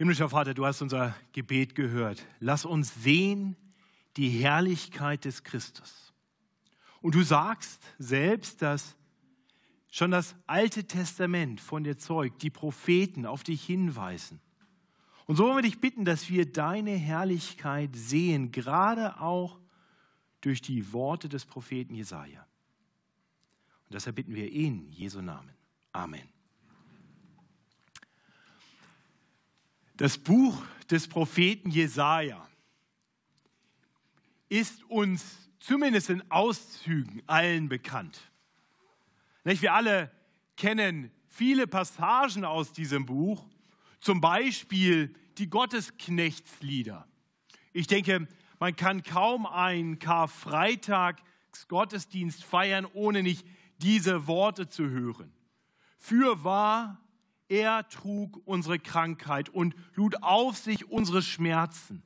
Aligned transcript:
Himmlischer 0.00 0.30
Vater, 0.30 0.54
du 0.54 0.64
hast 0.64 0.80
unser 0.80 1.14
Gebet 1.32 1.74
gehört. 1.74 2.26
Lass 2.38 2.64
uns 2.64 2.94
sehen 3.02 3.54
die 4.16 4.30
Herrlichkeit 4.30 5.26
des 5.26 5.42
Christus. 5.42 6.14
Und 7.02 7.14
du 7.14 7.22
sagst 7.22 7.82
selbst, 7.98 8.62
dass 8.62 8.96
schon 9.90 10.10
das 10.10 10.36
Alte 10.46 10.84
Testament 10.84 11.60
von 11.60 11.84
dir 11.84 11.98
zeugt, 11.98 12.42
die 12.42 12.48
Propheten 12.48 13.26
auf 13.26 13.42
dich 13.42 13.62
hinweisen. 13.62 14.40
Und 15.26 15.36
so 15.36 15.44
wollen 15.44 15.58
wir 15.58 15.62
dich 15.64 15.82
bitten, 15.82 16.06
dass 16.06 16.30
wir 16.30 16.50
deine 16.50 16.92
Herrlichkeit 16.92 17.94
sehen, 17.94 18.52
gerade 18.52 19.20
auch 19.20 19.60
durch 20.40 20.62
die 20.62 20.94
Worte 20.94 21.28
des 21.28 21.44
Propheten 21.44 21.94
Jesaja. 21.94 22.46
Und 23.84 23.92
deshalb 23.92 24.16
bitten 24.16 24.34
wir 24.34 24.50
ihn, 24.50 24.90
Jesu 24.92 25.20
Namen. 25.20 25.52
Amen. 25.92 26.39
Das 30.00 30.16
Buch 30.16 30.64
des 30.90 31.06
Propheten 31.08 31.70
Jesaja 31.70 32.48
ist 34.48 34.82
uns 34.84 35.50
zumindest 35.58 36.08
in 36.08 36.22
Auszügen 36.30 37.22
allen 37.26 37.68
bekannt. 37.68 38.18
Wir 39.44 39.74
alle 39.74 40.10
kennen 40.56 41.10
viele 41.28 41.66
Passagen 41.66 42.46
aus 42.46 42.72
diesem 42.72 43.04
Buch, 43.04 43.46
zum 44.00 44.22
Beispiel 44.22 45.14
die 45.36 45.50
Gottesknechtslieder. 45.50 47.06
Ich 47.74 47.86
denke, 47.86 48.26
man 48.58 48.76
kann 48.76 49.02
kaum 49.02 49.44
einen 49.44 49.98
Karfreitags-Gottesdienst 49.98 52.42
feiern, 52.42 52.86
ohne 52.94 53.22
nicht 53.22 53.46
diese 53.82 54.26
Worte 54.26 54.66
zu 54.66 54.88
hören. 54.88 55.30
Für 55.98 56.42
wahr, 56.42 57.02
er 57.50 57.88
trug 57.88 58.40
unsere 58.46 58.78
Krankheit 58.78 59.48
und 59.48 59.74
lud 59.94 60.22
auf 60.22 60.56
sich 60.56 60.88
unsere 60.88 61.20
Schmerzen. 61.20 62.02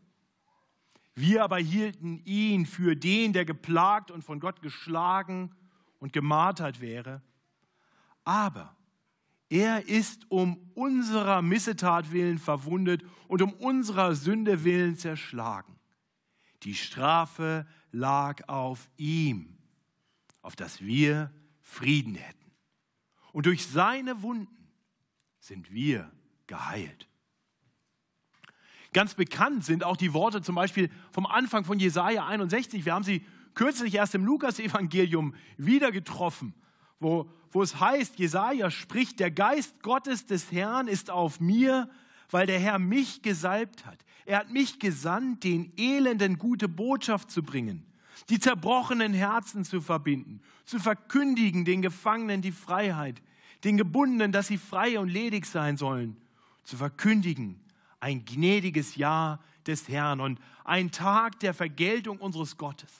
Wir 1.15 1.45
aber 1.45 1.59
hielten 1.59 2.19
ihn 2.25 2.67
für 2.67 2.97
den, 2.97 3.33
der 3.33 3.45
geplagt 3.45 4.11
und 4.11 4.25
von 4.25 4.41
Gott 4.41 4.63
geschlagen 4.63 5.55
und 5.99 6.13
gemartert 6.13 6.81
wäre. 6.81 7.23
Aber 8.25 8.75
er 9.51 9.87
ist 9.87 10.31
um 10.31 10.71
unserer 10.75 11.43
Missetat 11.43 12.11
willen 12.11 12.39
verwundet 12.39 13.05
und 13.29 13.43
um 13.43 13.53
unserer 13.53 14.15
Sünde 14.15 14.65
willen 14.65 14.97
zerschlagen. 14.97 15.79
Die 16.63 16.75
Strafe 16.75 17.67
lag 17.93 18.49
auf 18.49 18.89
ihm, 18.97 19.59
auf 20.41 20.57
dass 20.57 20.81
wir 20.81 21.31
Frieden 21.61 22.15
hätten. 22.15 22.51
Und 23.33 23.45
durch 23.47 23.67
seine 23.67 24.23
Wunden 24.23 24.64
sind 25.45 25.71
wir 25.71 26.11
geheilt. 26.47 27.07
Ganz 28.95 29.15
bekannt 29.15 29.65
sind 29.65 29.85
auch 29.85 29.99
die 29.99 30.15
Worte 30.15 30.41
zum 30.41 30.55
Beispiel 30.55 30.89
vom 31.11 31.27
Anfang 31.27 31.65
von 31.65 31.79
Jesaja 31.79 32.27
61. 32.27 32.87
Wir 32.87 32.95
haben 32.95 33.05
sie 33.05 33.27
kürzlich 33.53 33.95
erst 33.95 34.15
im 34.15 34.25
Lukas-Evangelium 34.25 35.35
wieder 35.59 35.93
getroffen, 35.93 36.55
wo, 36.99 37.29
wo 37.51 37.63
es 37.63 37.79
heißt: 37.79 38.19
Jesaja 38.19 38.71
spricht, 38.71 39.21
der 39.21 39.31
Geist 39.31 39.83
Gottes 39.83 40.25
des 40.25 40.51
Herrn 40.51 40.89
ist 40.89 41.11
auf 41.11 41.41
mir, 41.41 41.91
weil 42.31 42.47
der 42.47 42.59
Herr 42.59 42.79
mich 42.79 43.21
gesalbt 43.21 43.85
hat. 43.85 44.03
Er 44.25 44.39
hat 44.39 44.51
mich 44.51 44.79
gesandt, 44.79 45.45
den 45.45 45.75
Elenden 45.77 46.39
gute 46.39 46.69
Botschaft 46.69 47.31
zu 47.31 47.43
bringen, 47.43 47.85
die 48.31 48.39
zerbrochenen 48.39 49.13
Herzen 49.13 49.65
zu 49.65 49.83
verbinden, 49.83 50.41
zu 50.65 50.79
verkündigen 50.79 51.67
den 51.67 51.83
Gefangenen 51.83 52.41
die 52.41 52.53
Freiheit, 52.53 53.21
den 53.65 53.77
Gebundenen, 53.77 54.33
dass 54.33 54.49
sie 54.49 54.59
frei 54.59 54.99
und 54.99 55.09
ledig 55.09 55.47
sein 55.47 55.77
sollen, 55.77 56.17
zu 56.65 56.77
verkündigen 56.77 57.61
ein 58.05 58.25
gnädiges 58.27 58.97
Jahr 58.97 59.43
des 59.67 59.89
Herrn 59.89 60.21
und 60.21 60.39
ein 60.65 60.91
Tag 60.91 61.41
der 61.41 61.55
Vergeltung 61.55 62.19
unseres 62.19 62.59
Gottes, 62.59 62.91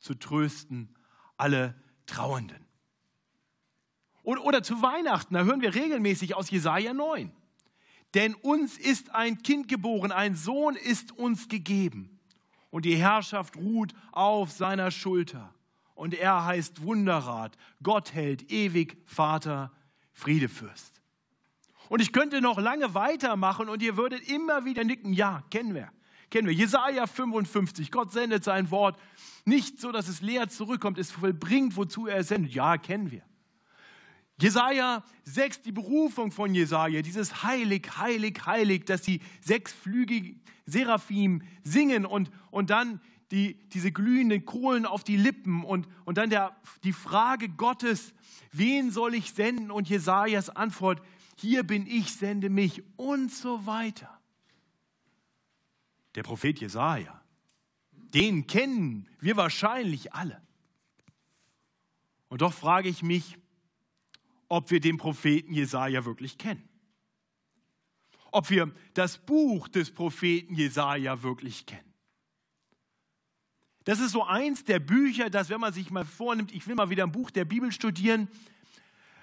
zu 0.00 0.14
trösten 0.14 0.94
alle 1.38 1.74
Trauernden. 2.04 2.66
Oder 4.22 4.62
zu 4.62 4.82
Weihnachten, 4.82 5.32
da 5.32 5.44
hören 5.44 5.62
wir 5.62 5.74
regelmäßig 5.74 6.34
aus 6.34 6.50
Jesaja 6.50 6.92
9. 6.92 7.32
Denn 8.12 8.34
uns 8.34 8.76
ist 8.76 9.14
ein 9.14 9.42
Kind 9.42 9.68
geboren, 9.68 10.12
ein 10.12 10.36
Sohn 10.36 10.76
ist 10.76 11.12
uns 11.12 11.48
gegeben. 11.48 12.18
Und 12.70 12.84
die 12.84 12.96
Herrschaft 12.96 13.56
ruht 13.56 13.94
auf 14.12 14.50
seiner 14.50 14.90
Schulter. 14.90 15.54
Und 15.94 16.12
er 16.12 16.44
heißt 16.44 16.82
Wunderrat, 16.82 17.56
Gott 17.82 18.12
hält 18.12 18.50
ewig 18.52 18.98
Vater, 19.06 19.72
Friedefürst. 20.18 21.00
Und 21.88 22.02
ich 22.02 22.12
könnte 22.12 22.40
noch 22.40 22.58
lange 22.58 22.92
weitermachen 22.94 23.68
und 23.68 23.82
ihr 23.82 23.96
würdet 23.96 24.28
immer 24.28 24.64
wieder 24.64 24.82
nicken, 24.82 25.12
ja, 25.12 25.44
kennen 25.50 25.74
wir. 25.74 25.90
Kennen 26.28 26.48
wir. 26.48 26.54
Jesaja 26.54 27.06
55, 27.06 27.90
Gott 27.90 28.12
sendet 28.12 28.42
sein 28.44 28.70
Wort 28.70 28.98
nicht 29.44 29.80
so, 29.80 29.92
dass 29.92 30.08
es 30.08 30.20
leer 30.20 30.48
zurückkommt, 30.48 30.98
es 30.98 31.12
vollbringt, 31.12 31.76
wozu 31.76 32.08
er 32.08 32.18
es 32.18 32.28
sendet. 32.28 32.52
Ja, 32.52 32.76
kennen 32.76 33.10
wir. 33.12 33.22
Jesaja 34.40 35.04
6, 35.24 35.62
die 35.62 35.72
Berufung 35.72 36.32
von 36.32 36.52
Jesaja, 36.52 37.00
dieses 37.00 37.44
heilig, 37.44 37.88
heilig, 37.96 38.44
heilig, 38.44 38.84
dass 38.84 39.02
die 39.02 39.20
sechsflügigen 39.40 40.42
Seraphim 40.66 41.42
singen 41.62 42.04
und, 42.04 42.30
und 42.50 42.70
dann 42.70 43.00
die, 43.30 43.54
diese 43.70 43.92
glühenden 43.92 44.44
Kohlen 44.44 44.86
auf 44.86 45.04
die 45.04 45.16
Lippen 45.16 45.64
und, 45.64 45.86
und 46.04 46.18
dann 46.18 46.30
der, 46.30 46.56
die 46.82 46.92
Frage 46.92 47.48
Gottes, 47.48 48.14
wen 48.52 48.90
soll 48.90 49.14
ich 49.14 49.32
senden? 49.32 49.70
Und 49.70 49.88
Jesajas 49.88 50.50
Antwort, 50.50 51.02
hier 51.36 51.62
bin 51.62 51.86
ich, 51.86 52.14
sende 52.14 52.48
mich 52.48 52.82
und 52.96 53.32
so 53.32 53.66
weiter. 53.66 54.18
Der 56.14 56.22
Prophet 56.22 56.58
Jesaja, 56.58 57.22
den 57.92 58.46
kennen 58.46 59.08
wir 59.20 59.36
wahrscheinlich 59.36 60.14
alle. 60.14 60.40
Und 62.28 62.42
doch 62.42 62.52
frage 62.52 62.88
ich 62.88 63.02
mich, 63.02 63.36
ob 64.48 64.70
wir 64.70 64.80
den 64.80 64.96
Propheten 64.96 65.52
Jesaja 65.52 66.04
wirklich 66.04 66.38
kennen. 66.38 66.66
Ob 68.32 68.50
wir 68.50 68.72
das 68.94 69.18
Buch 69.18 69.68
des 69.68 69.90
Propheten 69.90 70.54
Jesaja 70.54 71.22
wirklich 71.22 71.66
kennen. 71.66 71.87
Das 73.88 74.00
ist 74.00 74.12
so 74.12 74.22
eins 74.22 74.64
der 74.64 74.80
Bücher, 74.80 75.30
dass 75.30 75.48
wenn 75.48 75.62
man 75.62 75.72
sich 75.72 75.90
mal 75.90 76.04
vornimmt, 76.04 76.52
ich 76.52 76.66
will 76.66 76.74
mal 76.74 76.90
wieder 76.90 77.04
ein 77.04 77.10
Buch 77.10 77.30
der 77.30 77.46
Bibel 77.46 77.72
studieren, 77.72 78.28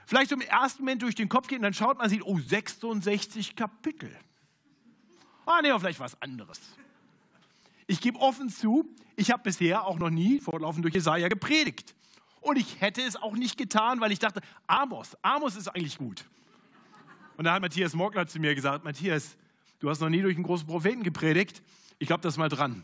vielleicht 0.07 0.31
so 0.31 0.35
im 0.35 0.41
ersten 0.41 0.81
Moment 0.81 1.03
durch 1.03 1.13
den 1.13 1.29
Kopf 1.29 1.47
geht 1.47 1.59
und 1.59 1.61
dann 1.61 1.75
schaut 1.75 1.99
man, 1.99 2.09
sieht, 2.09 2.23
oh, 2.23 2.39
66 2.39 3.55
Kapitel. 3.55 4.09
Ah, 5.45 5.61
nee, 5.61 5.69
vielleicht 5.77 5.99
was 5.99 6.19
anderes. 6.19 6.59
Ich 7.85 8.01
gebe 8.01 8.17
offen 8.17 8.49
zu, 8.49 8.89
ich 9.15 9.29
habe 9.29 9.43
bisher 9.43 9.85
auch 9.85 9.99
noch 9.99 10.09
nie 10.09 10.39
fortlaufend 10.39 10.83
durch 10.83 10.95
Jesaja 10.95 11.27
gepredigt. 11.27 11.93
Und 12.41 12.57
ich 12.57 12.81
hätte 12.81 13.03
es 13.03 13.15
auch 13.17 13.35
nicht 13.35 13.59
getan, 13.59 14.01
weil 14.01 14.11
ich 14.11 14.17
dachte, 14.17 14.41
Amos, 14.65 15.15
Amos 15.21 15.55
ist 15.55 15.67
eigentlich 15.67 15.99
gut. 15.99 16.25
Und 17.37 17.45
da 17.45 17.53
hat 17.53 17.61
Matthias 17.61 17.93
Morgler 17.93 18.25
zu 18.25 18.39
mir 18.39 18.55
gesagt, 18.55 18.83
Matthias, 18.83 19.37
du 19.77 19.91
hast 19.91 19.99
noch 19.99 20.09
nie 20.09 20.23
durch 20.23 20.37
einen 20.37 20.43
großen 20.43 20.65
Propheten 20.65 21.03
gepredigt. 21.03 21.61
Ich 21.99 22.07
glaube, 22.07 22.23
das 22.23 22.35
mal 22.37 22.49
dran. 22.49 22.83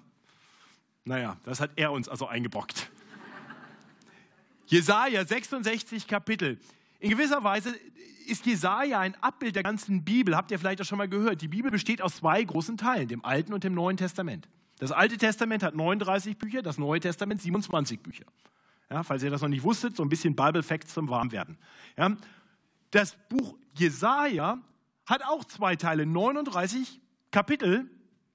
Naja, 1.04 1.38
das 1.44 1.60
hat 1.60 1.72
er 1.76 1.92
uns 1.92 2.08
also 2.08 2.28
eingebrockt. 2.28 2.90
Jesaja 4.68 5.26
66 5.26 6.08
Kapitel. 6.08 6.60
In 7.00 7.10
gewisser 7.10 7.44
Weise 7.44 7.76
ist 8.28 8.46
Jesaja 8.46 9.00
ein 9.00 9.16
Abbild 9.22 9.56
der 9.56 9.64
ganzen 9.64 10.04
Bibel. 10.04 10.36
Habt 10.36 10.52
ihr 10.52 10.60
vielleicht 10.60 10.82
auch 10.82 10.86
schon 10.86 10.98
mal 10.98 11.10
gehört? 11.10 11.42
Die 11.42 11.48
Bibel 11.48 11.72
besteht 11.72 12.02
aus 12.02 12.18
zwei 12.18 12.44
großen 12.44 12.78
Teilen, 12.78 13.08
dem 13.08 13.26
Alten 13.26 13.54
und 13.54 13.64
dem 13.64 13.74
Neuen 13.74 13.98
Testament. 13.98 14.48
Das 14.80 14.92
Alte 14.92 15.18
Testament 15.18 15.64
hat 15.64 15.76
39 15.76 16.38
Bücher, 16.38 16.62
das 16.62 16.78
Neue 16.78 17.00
Testament 17.00 17.42
27 17.42 18.00
Bücher. 18.00 18.26
Ja, 18.90 19.04
falls 19.04 19.24
ihr 19.24 19.30
das 19.30 19.42
noch 19.42 19.50
nicht 19.50 19.64
wusstet, 19.64 19.96
so 19.96 20.04
ein 20.04 20.10
bisschen 20.10 20.36
Bible 20.36 20.64
Facts 20.64 20.94
zum 20.94 21.10
Warmwerden. 21.10 21.58
Ja, 21.98 22.16
das 22.92 23.16
Buch 23.30 23.58
Jesaja 23.74 24.60
hat 25.06 25.24
auch 25.24 25.44
zwei 25.46 25.76
Teile, 25.76 26.06
39 26.06 27.00
Kapitel, 27.32 27.90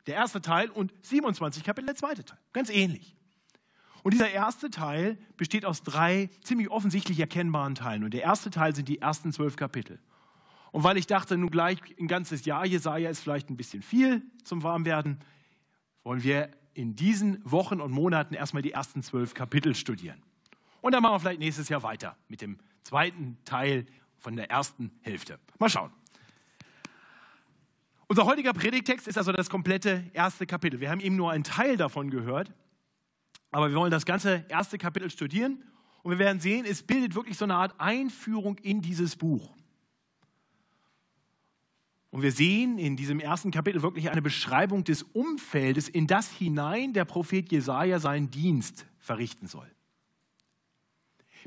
der 0.07 0.15
erste 0.15 0.41
Teil, 0.41 0.71
und 0.71 0.93
27 1.03 1.65
Kapitel, 1.65 1.87
der 1.87 1.97
zweite 1.97 2.25
Teil. 2.25 2.39
Ganz 2.53 2.71
ähnlich. 2.71 3.17
Und 4.03 4.15
dieser 4.15 4.31
erste 4.31 4.71
Teil 4.71 5.19
besteht 5.37 5.65
aus 5.65 5.83
drei 5.83 6.31
ziemlich 6.45 6.71
offensichtlich 6.71 7.19
erkennbaren 7.19 7.75
Teilen. 7.75 8.05
Und 8.05 8.15
der 8.15 8.23
erste 8.23 8.51
Teil 8.51 8.75
sind 8.75 8.89
die 8.89 9.01
ersten 9.01 9.33
zwölf 9.33 9.57
Kapitel. 9.57 9.99
Und 10.71 10.85
weil 10.85 10.97
ich 10.97 11.07
dachte, 11.07 11.37
nun 11.37 11.51
gleich 11.51 11.81
ein 11.99 12.07
ganzes 12.07 12.45
Jahr 12.45 12.67
Jesaja 12.67 13.11
ist 13.11 13.21
vielleicht 13.21 13.51
ein 13.51 13.57
bisschen 13.57 13.83
viel 13.83 14.23
zum 14.45 14.63
Warmwerden, 14.63 15.19
wollen 16.05 16.23
wir 16.23 16.51
in 16.75 16.95
diesen 16.95 17.41
Wochen 17.51 17.81
und 17.81 17.91
Monaten 17.91 18.35
erstmal 18.35 18.63
die 18.63 18.73
ersten 18.73 19.03
zwölf 19.03 19.35
Kapitel 19.35 19.75
studieren. 19.75 20.23
Und 20.83 20.93
dann 20.93 21.03
machen 21.03 21.15
wir 21.15 21.21
vielleicht 21.21 21.41
nächstes 21.41 21.69
Jahr 21.69 21.83
weiter 21.83 22.17
mit 22.29 22.43
dem 22.43 22.59
zweiten 22.85 23.39
Teil 23.45 23.87
von 24.19 24.37
der 24.37 24.51
ersten 24.51 24.93
Hälfte. 25.01 25.41
Mal 25.59 25.71
schauen. 25.71 25.91
Unser 28.09 28.25
heutiger 28.25 28.53
Predigtext 28.53 29.09
ist 29.09 29.19
also 29.19 29.33
das 29.33 29.51
komplette 29.51 30.05
erste 30.13 30.47
Kapitel. 30.47 30.81
Wir 30.81 30.91
haben 30.91 31.01
eben 31.01 31.17
nur 31.17 31.33
einen 31.33 31.45
Teil 31.45 31.77
davon 31.77 32.11
gehört. 32.11 32.53
Aber 33.51 33.71
wir 33.71 33.77
wollen 33.77 33.91
das 33.91 34.07
ganze 34.07 34.45
erste 34.49 34.79
Kapitel 34.79 35.11
studieren 35.11 35.63
und 36.03 36.13
wir 36.13 36.19
werden 36.19 36.41
sehen, 36.41 36.65
es 36.69 36.83
bildet 36.83 37.15
wirklich 37.15 37.37
so 37.37 37.45
eine 37.45 37.55
Art 37.55 37.75
Einführung 37.81 38.59
in 38.59 38.83
dieses 38.83 39.17
Buch. 39.17 39.51
Und 42.11 42.23
wir 42.23 42.33
sehen 42.33 42.79
in 42.79 42.97
diesem 42.97 43.19
ersten 43.19 43.51
Kapitel 43.51 43.83
wirklich 43.83 44.11
eine 44.11 44.23
Beschreibung 44.23 44.85
des 44.85 45.03
Umfeldes, 45.03 45.89
in 45.89 46.07
das 46.07 46.31
hinein 46.31 46.93
der 46.93 47.05
Prophet 47.05 47.51
Jesaja 47.51 47.99
seinen 47.99 48.31
Dienst 48.31 48.87
verrichten 48.99 49.49
soll. 49.49 49.71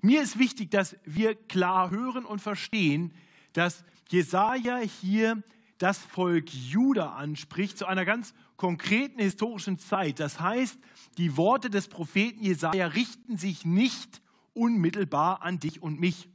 Mir 0.02 0.22
ist 0.22 0.40
wichtig, 0.40 0.72
dass 0.72 0.98
wir 1.06 1.36
klar 1.36 1.92
hören 1.92 2.26
und 2.26 2.40
verstehen, 2.40 3.14
dass 3.54 3.84
Jesaja 4.10 4.78
hier 4.78 5.44
das 5.80 5.98
Volk 5.98 6.54
Juda 6.54 7.14
anspricht 7.14 7.78
zu 7.78 7.88
einer 7.88 8.06
ganz 8.06 8.34
konkreten 8.58 9.20
historischen 9.20 9.80
Zeit. 9.80 10.20
Das 10.20 10.40
heißt, 10.40 10.78
die 11.18 11.36
Worte 11.38 11.70
des 11.70 11.88
Propheten 11.88 12.44
Jesaja 12.44 12.88
richten 12.88 13.38
sich 13.38 13.66
nicht 13.66 14.22
unmittelbar 14.54 15.42
an 15.42 15.60
dich 15.60 15.82
und 15.82 16.00
mich. 16.00 16.30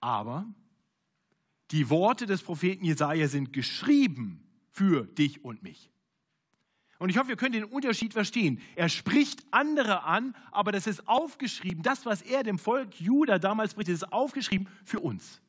Aber 0.00 0.52
die 1.70 1.88
Worte 1.88 2.26
des 2.26 2.42
Propheten 2.42 2.84
Jesaja 2.84 3.28
sind 3.28 3.52
geschrieben 3.52 4.44
für 4.72 5.06
dich 5.06 5.44
und 5.44 5.62
mich. 5.62 5.90
Und 7.02 7.08
ich 7.08 7.18
hoffe, 7.18 7.30
wir 7.30 7.36
können 7.36 7.54
den 7.54 7.64
Unterschied 7.64 8.12
verstehen. 8.12 8.60
Er 8.76 8.88
spricht 8.88 9.42
andere 9.50 10.04
an, 10.04 10.36
aber 10.52 10.70
das 10.70 10.86
ist 10.86 11.08
aufgeschrieben. 11.08 11.82
Das, 11.82 12.06
was 12.06 12.22
er 12.22 12.44
dem 12.44 12.60
Volk 12.60 13.00
Juda 13.00 13.40
damals 13.40 13.72
spricht, 13.72 13.88
ist 13.88 14.12
aufgeschrieben 14.12 14.68
für 14.84 15.00
uns. 15.00 15.40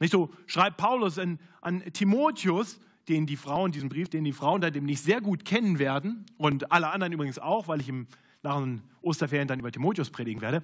Nicht 0.00 0.12
so 0.12 0.30
schreibt 0.46 0.78
Paulus 0.78 1.18
an, 1.18 1.38
an 1.60 1.82
Timotheus, 1.92 2.80
den 3.06 3.26
die 3.26 3.36
Frauen, 3.36 3.70
diesen 3.70 3.90
Brief, 3.90 4.08
den 4.08 4.24
die 4.24 4.32
Frauen 4.32 4.62
da 4.62 4.70
demnächst 4.70 5.04
sehr 5.04 5.20
gut 5.20 5.44
kennen 5.44 5.78
werden 5.78 6.24
und 6.38 6.72
alle 6.72 6.88
anderen 6.88 7.12
übrigens 7.12 7.38
auch, 7.38 7.68
weil 7.68 7.82
ich 7.82 7.90
im, 7.90 8.06
nach 8.42 8.60
den 8.60 8.80
Osterferien 9.02 9.46
dann 9.46 9.60
über 9.60 9.72
Timotheus 9.72 10.08
predigen 10.08 10.40
werde, 10.40 10.62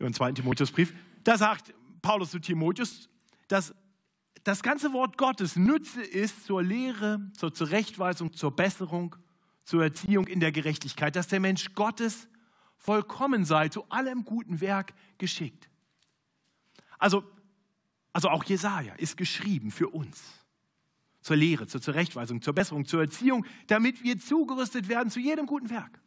über 0.00 0.10
den 0.10 0.14
zweiten 0.14 0.34
Timotheusbrief. 0.34 0.92
Da 1.22 1.38
sagt 1.38 1.72
Paulus 2.02 2.32
zu 2.32 2.40
Timotheus, 2.40 3.08
dass 3.46 3.72
das 4.44 4.62
ganze 4.62 4.92
Wort 4.92 5.18
Gottes 5.18 5.56
Nütze 5.56 6.02
ist 6.02 6.44
zur 6.44 6.62
Lehre, 6.62 7.20
zur 7.34 7.52
Zurechtweisung, 7.52 8.32
zur 8.32 8.54
Besserung, 8.54 9.16
zur 9.64 9.82
Erziehung 9.82 10.26
in 10.26 10.40
der 10.40 10.52
Gerechtigkeit, 10.52 11.16
dass 11.16 11.28
der 11.28 11.40
Mensch 11.40 11.74
Gottes 11.74 12.28
vollkommen 12.76 13.44
sei, 13.44 13.68
zu 13.68 13.84
allem 13.90 14.24
guten 14.24 14.60
Werk 14.60 14.94
geschickt. 15.18 15.68
Also, 16.98 17.24
also 18.12 18.30
auch 18.30 18.44
Jesaja 18.44 18.94
ist 18.94 19.16
geschrieben 19.16 19.70
für 19.70 19.88
uns. 19.88 20.22
Zur 21.20 21.36
Lehre, 21.36 21.66
zur 21.66 21.82
Zurechtweisung, 21.82 22.40
zur 22.40 22.54
Besserung, 22.54 22.86
zur 22.86 23.00
Erziehung, 23.02 23.44
damit 23.66 24.02
wir 24.02 24.18
zugerüstet 24.18 24.88
werden 24.88 25.10
zu 25.10 25.20
jedem 25.20 25.46
guten 25.46 25.68
Werk. 25.68 26.00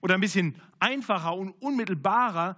Oder 0.00 0.14
ein 0.14 0.20
bisschen 0.20 0.60
einfacher 0.78 1.36
und 1.36 1.50
unmittelbarer 1.60 2.56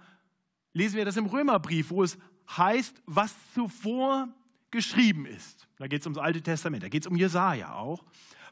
lesen 0.73 0.97
wir 0.97 1.05
das 1.05 1.17
im 1.17 1.25
Römerbrief, 1.25 1.89
wo 1.89 2.03
es 2.03 2.17
heißt, 2.57 3.01
was 3.05 3.33
zuvor 3.53 4.29
geschrieben 4.71 5.25
ist. 5.25 5.67
Da 5.77 5.87
geht 5.87 6.01
es 6.01 6.05
ums 6.07 6.17
Alte 6.17 6.41
Testament, 6.41 6.83
da 6.83 6.89
geht 6.89 7.03
es 7.03 7.07
um 7.07 7.15
Jesaja 7.15 7.73
auch. 7.73 8.03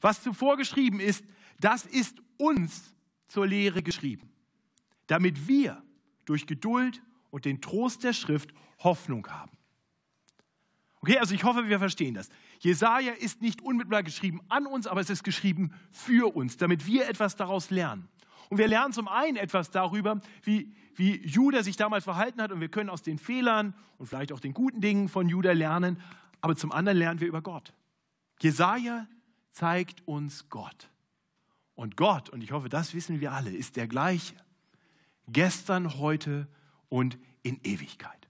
Was 0.01 0.21
zuvor 0.21 0.57
geschrieben 0.57 0.99
ist, 0.99 1.23
das 1.59 1.85
ist 1.85 2.21
uns 2.38 2.94
zur 3.27 3.47
Lehre 3.47 3.81
geschrieben, 3.81 4.29
damit 5.07 5.47
wir 5.47 5.81
durch 6.25 6.45
Geduld 6.45 7.01
und 7.29 7.45
den 7.45 7.61
Trost 7.61 8.03
der 8.03 8.13
Schrift 8.13 8.53
Hoffnung 8.79 9.27
haben. 9.27 9.57
Okay, 11.01 11.19
also 11.19 11.35
ich 11.35 11.44
hoffe, 11.44 11.67
wir 11.67 11.79
verstehen 11.79 12.15
das. 12.15 12.29
Jesaja 12.59 13.13
ist 13.13 13.41
nicht 13.41 13.61
unmittelbar 13.61 14.03
geschrieben 14.03 14.41
an 14.49 14.65
uns, 14.65 14.88
aber 14.88 15.01
es 15.01 15.09
ist 15.09 15.23
geschrieben 15.23 15.73
für 15.91 16.35
uns, 16.35 16.57
damit 16.57 16.85
wir 16.85 17.07
etwas 17.07 17.35
daraus 17.35 17.69
lernen. 17.69 18.09
Und 18.49 18.57
wir 18.57 18.67
lernen 18.67 18.94
zum 18.94 19.07
einen 19.07 19.38
etwas 19.38 19.71
darüber, 19.71 20.21
wie, 20.44 20.73
wie 20.95 21.25
Judah 21.25 21.63
sich 21.63 21.75
damals 21.75 22.03
verhalten 22.03 22.41
hat 22.41 22.51
und 22.51 22.61
wir 22.61 22.69
können 22.69 22.89
aus 22.89 23.01
den 23.01 23.19
Fehlern 23.19 23.73
und 23.97 24.07
vielleicht 24.07 24.31
auch 24.31 24.39
den 24.39 24.53
guten 24.53 24.81
Dingen 24.81 25.09
von 25.09 25.27
Judah 25.27 25.53
lernen, 25.53 26.01
aber 26.41 26.55
zum 26.55 26.71
anderen 26.71 26.97
lernen 26.97 27.19
wir 27.19 27.27
über 27.27 27.41
Gott. 27.41 27.73
Jesaja 28.39 29.07
zeigt 29.51 30.07
uns 30.07 30.49
Gott. 30.49 30.89
Und 31.75 31.97
Gott, 31.97 32.29
und 32.29 32.44
ich 32.44 32.51
hoffe, 32.51 32.69
das 32.69 32.94
wissen 32.94 33.19
wir 33.19 33.33
alle, 33.33 33.51
ist 33.51 33.75
der 33.75 33.88
gleiche. 33.88 34.35
Gestern, 35.27 35.99
heute 35.99 36.47
und 36.89 37.17
in 37.44 37.59
Ewigkeit. 37.63 38.27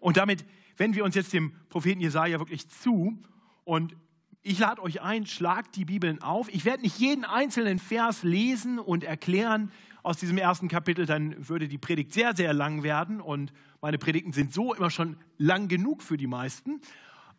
Und 0.00 0.16
damit 0.16 0.44
wenden 0.76 0.96
wir 0.96 1.04
uns 1.04 1.14
jetzt 1.14 1.32
dem 1.32 1.52
Propheten 1.68 2.00
Jesaja 2.00 2.38
wirklich 2.38 2.68
zu 2.68 3.18
und 3.64 3.96
ich 4.44 4.58
lade 4.58 4.82
euch 4.82 5.00
ein, 5.00 5.26
schlagt 5.26 5.74
die 5.74 5.86
Bibeln 5.86 6.22
auf. 6.22 6.52
Ich 6.52 6.66
werde 6.66 6.82
nicht 6.82 6.98
jeden 6.98 7.24
einzelnen 7.24 7.78
Vers 7.78 8.22
lesen 8.22 8.78
und 8.78 9.02
erklären 9.02 9.72
aus 10.02 10.18
diesem 10.18 10.36
ersten 10.36 10.68
Kapitel, 10.68 11.06
dann 11.06 11.48
würde 11.48 11.66
die 11.66 11.78
Predigt 11.78 12.12
sehr, 12.12 12.36
sehr 12.36 12.52
lang 12.52 12.82
werden 12.82 13.22
und 13.22 13.54
meine 13.80 13.96
Predigten 13.96 14.34
sind 14.34 14.52
so 14.52 14.74
immer 14.74 14.90
schon 14.90 15.16
lang 15.38 15.68
genug 15.68 16.02
für 16.02 16.18
die 16.18 16.26
meisten. 16.26 16.82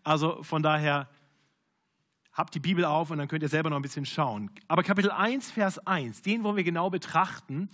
Also 0.04 0.42
von 0.42 0.64
daher 0.64 1.08
habt 2.34 2.56
die 2.56 2.60
Bibel 2.60 2.84
auf 2.84 3.12
und 3.12 3.20
dann 3.20 3.28
könnt 3.28 3.44
ihr 3.44 3.50
selber 3.50 3.70
noch 3.70 3.78
ein 3.78 3.84
bisschen 3.84 4.08
schauen. 4.08 4.50
Aber 4.68 4.82
Kapitel 4.82 5.12
1, 5.12 5.52
Vers 5.52 5.78
1, 5.86 6.24
den 6.24 6.44
wollen 6.44 6.56
wir 6.56 6.64
genau 6.64 6.90
betrachten, 6.90 7.70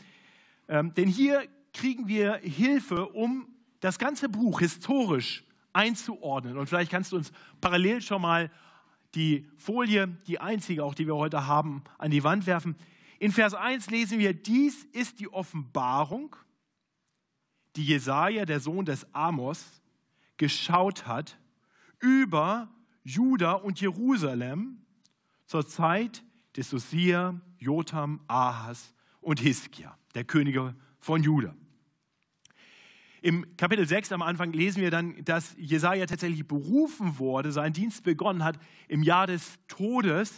ähm, 0.67 0.93
denn 0.93 1.07
hier 1.07 1.47
kriegen 1.73 2.09
wir 2.09 2.33
Hilfe, 2.43 3.07
um 3.07 3.47
das 3.79 3.97
ganze 3.97 4.27
Buch 4.27 4.59
historisch 4.59 5.45
einzuordnen. 5.71 6.57
Und 6.57 6.67
vielleicht 6.67 6.91
kannst 6.91 7.13
du 7.13 7.15
uns 7.15 7.31
parallel 7.61 8.01
schon 8.01 8.21
mal 8.21 8.51
die 9.15 9.47
Folie, 9.57 10.07
die 10.27 10.39
einzige 10.39 10.83
auch, 10.83 10.95
die 10.95 11.07
wir 11.07 11.15
heute 11.15 11.47
haben, 11.47 11.83
an 11.97 12.11
die 12.11 12.23
Wand 12.23 12.45
werfen. 12.45 12.75
In 13.19 13.31
Vers 13.31 13.53
1 13.53 13.89
lesen 13.89 14.19
wir, 14.19 14.33
dies 14.33 14.83
ist 14.93 15.19
die 15.19 15.31
Offenbarung, 15.31 16.35
die 17.75 17.85
Jesaja, 17.85 18.45
der 18.45 18.59
Sohn 18.59 18.85
des 18.85 19.05
Amos, 19.13 19.81
geschaut 20.37 21.05
hat 21.05 21.37
über 21.99 22.69
Juda 23.03 23.53
und 23.53 23.79
Jerusalem 23.79 24.81
zur 25.45 25.67
Zeit 25.67 26.23
des 26.55 26.73
Usia, 26.73 27.39
Jotam, 27.59 28.21
Ahas 28.27 28.93
und 29.19 29.39
Hiskia, 29.39 29.97
der 30.15 30.23
Könige 30.23 30.75
von 30.99 31.21
Juda. 31.21 31.55
Im 33.23 33.56
Kapitel 33.56 33.88
6 33.88 34.12
am 34.13 34.23
Anfang 34.23 34.51
lesen 34.51 34.81
wir 34.81 34.89
dann, 34.89 35.23
dass 35.23 35.56
Jesaja 35.56 36.07
tatsächlich 36.07 36.47
berufen 36.47 37.19
wurde, 37.19 37.51
seinen 37.51 37.73
Dienst 37.73 38.03
begonnen 38.03 38.44
hat 38.44 38.57
im 38.88 39.03
Jahr 39.03 39.27
des 39.27 39.59
Todes 39.68 40.33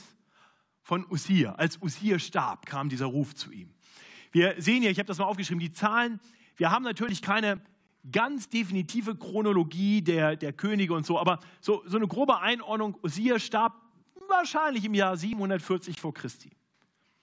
von 0.81 1.09
Usia. 1.09 1.53
Als 1.53 1.81
Usia 1.81 2.19
starb, 2.19 2.65
kam 2.65 2.89
dieser 2.89 3.05
Ruf 3.05 3.35
zu 3.35 3.53
ihm. 3.53 3.73
Wir 4.33 4.55
sehen 4.57 4.81
hier, 4.81 4.91
ich 4.91 4.99
habe 4.99 5.07
das 5.07 5.17
mal 5.17 5.25
aufgeschrieben, 5.25 5.61
die 5.61 5.71
Zahlen. 5.71 6.19
Wir 6.57 6.71
haben 6.71 6.83
natürlich 6.83 7.21
keine 7.21 7.61
ganz 8.11 8.49
definitive 8.49 9.15
Chronologie 9.15 10.01
der, 10.01 10.35
der 10.35 10.51
Könige 10.51 10.93
und 10.93 11.05
so, 11.05 11.17
aber 11.17 11.39
so, 11.61 11.83
so 11.85 11.95
eine 11.95 12.07
grobe 12.09 12.41
Einordnung. 12.41 12.97
Usia 13.01 13.39
starb 13.39 13.81
wahrscheinlich 14.27 14.83
im 14.83 14.93
Jahr 14.93 15.15
740 15.15 16.01
vor 16.01 16.13
Christi. 16.13 16.51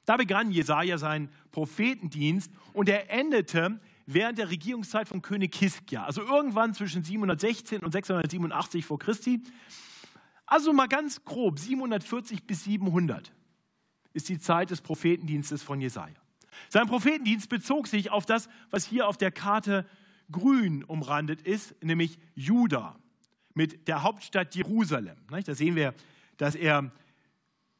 Da 0.06 0.16
begann 0.16 0.50
Jesaja 0.50 0.96
seinen 0.96 1.28
Prophetendienst 1.52 2.50
und 2.72 2.88
er 2.88 3.10
endete 3.10 3.78
während 4.12 4.38
der 4.38 4.50
Regierungszeit 4.50 5.08
von 5.08 5.22
König 5.22 5.54
Hiskia, 5.54 6.04
also 6.04 6.22
irgendwann 6.22 6.74
zwischen 6.74 7.04
716 7.04 7.82
und 7.82 7.92
687 7.92 8.84
vor 8.84 8.98
Christi. 8.98 9.42
Also 10.46 10.72
mal 10.72 10.88
ganz 10.88 11.24
grob, 11.24 11.58
740 11.58 12.44
bis 12.44 12.64
700 12.64 13.32
ist 14.12 14.28
die 14.28 14.38
Zeit 14.38 14.70
des 14.70 14.80
Prophetendienstes 14.80 15.62
von 15.62 15.80
Jesaja. 15.80 16.14
Sein 16.68 16.88
Prophetendienst 16.88 17.48
bezog 17.48 17.86
sich 17.86 18.10
auf 18.10 18.26
das, 18.26 18.48
was 18.70 18.84
hier 18.84 19.06
auf 19.06 19.16
der 19.16 19.30
Karte 19.30 19.86
grün 20.32 20.84
umrandet 20.84 21.42
ist, 21.42 21.82
nämlich 21.82 22.18
Juda 22.34 22.98
mit 23.54 23.88
der 23.88 24.02
Hauptstadt 24.02 24.54
Jerusalem. 24.54 25.16
Da 25.44 25.54
sehen 25.54 25.76
wir, 25.76 25.94
dass 26.36 26.54
er 26.54 26.90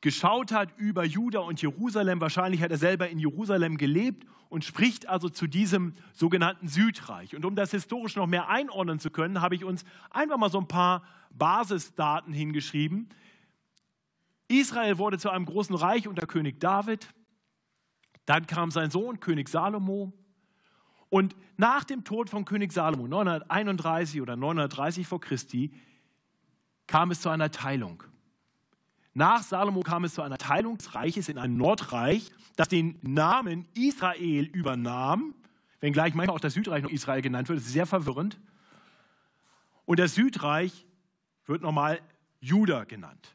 geschaut 0.01 0.53
hat 0.53 0.71
über 0.77 1.05
Juda 1.05 1.41
und 1.41 1.61
Jerusalem. 1.61 2.21
Wahrscheinlich 2.21 2.63
hat 2.63 2.71
er 2.71 2.79
selber 2.79 3.09
in 3.09 3.19
Jerusalem 3.19 3.77
gelebt 3.77 4.27
und 4.49 4.65
spricht 4.65 5.09
also 5.09 5.29
zu 5.29 5.47
diesem 5.47 5.95
sogenannten 6.13 6.69
Südreich. 6.69 7.37
Und 7.37 7.45
um 7.45 7.55
das 7.55 7.71
historisch 7.71 8.17
noch 8.17 8.27
mehr 8.27 8.49
einordnen 8.49 8.99
zu 8.99 9.11
können, 9.11 9.41
habe 9.41 9.55
ich 9.55 9.65
uns 9.65 9.85
einfach 10.11 10.39
mal 10.39 10.51
so 10.51 10.59
ein 10.59 10.69
paar 10.69 11.03
Basisdaten 11.31 12.33
hingeschrieben. 12.33 13.09
Israel 14.49 14.99
wurde 14.99 15.19
zu 15.19 15.31
einem 15.31 15.47
großen 15.47 15.77
Reich 15.77 16.09
unter 16.09 16.27
König 16.27 16.59
David. 16.59 17.09
Dann 18.27 18.47
kam 18.47 18.71
sein 18.71 18.91
Sohn, 18.91 19.21
König 19.21 19.49
Salomo. 19.49 20.13
Und 21.09 21.37
nach 21.57 21.85
dem 21.85 22.05
Tod 22.05 22.31
von 22.31 22.45
König 22.45 22.73
Salomo, 22.73 23.07
931 23.07 24.21
oder 24.21 24.37
930 24.37 25.07
vor 25.07 25.21
Christi, 25.21 25.73
kam 26.87 27.11
es 27.11 27.21
zu 27.21 27.29
einer 27.29 27.51
Teilung. 27.51 28.03
Nach 29.13 29.43
Salomo 29.43 29.81
kam 29.81 30.05
es 30.05 30.15
zu 30.15 30.23
einer 30.23 30.39
Teilung 30.39 30.79
des 30.79 30.95
Reiches 30.95 31.29
in 31.29 31.39
ein 31.39 31.57
Nordreich, 31.57 32.31
das 32.57 32.69
den 32.69 32.99
Namen 33.03 33.67
Israel 33.75 34.45
übernahm, 34.45 35.35
wenngleich 35.81 36.15
manchmal 36.15 36.37
auch 36.37 36.41
das 36.41 36.55
Südreich 36.55 36.83
noch 36.83 36.91
Israel 36.91 37.23
genannt 37.23 37.49
wird. 37.49 37.59
Das 37.59 37.67
ist 37.67 37.73
sehr 37.73 37.87
verwirrend. 37.87 38.39
Und 39.85 39.99
das 39.99 40.15
Südreich 40.15 40.87
wird 41.47 41.63
normal 41.63 42.01
Juda 42.41 42.85
genannt. 42.85 43.35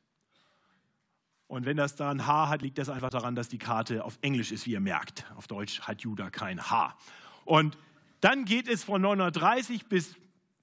Und 1.47 1.65
wenn 1.65 1.77
das 1.77 1.95
da 1.95 2.09
ein 2.09 2.25
H 2.25 2.49
hat, 2.49 2.61
liegt 2.61 2.77
das 2.77 2.89
einfach 2.89 3.09
daran, 3.09 3.35
dass 3.35 3.49
die 3.49 3.57
Karte 3.57 4.03
auf 4.03 4.17
Englisch 4.21 4.51
ist, 4.51 4.65
wie 4.65 4.71
ihr 4.71 4.79
merkt. 4.79 5.25
Auf 5.35 5.47
Deutsch 5.47 5.81
hat 5.81 6.01
Juda 6.01 6.29
kein 6.29 6.59
H. 6.69 6.95
Und 7.43 7.77
Dann 8.21 8.45
geht 8.45 8.67
es 8.67 8.83
von 8.83 9.01
930 9.03 9.85
bis 9.85 10.15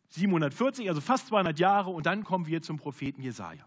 740, 0.09 0.89
also 0.89 1.01
fast 1.01 1.29
200 1.29 1.61
Jahre, 1.61 1.91
und 1.91 2.07
dann 2.07 2.25
kommen 2.25 2.47
wir 2.47 2.61
zum 2.61 2.77
Propheten 2.77 3.23
Jesaja. 3.23 3.65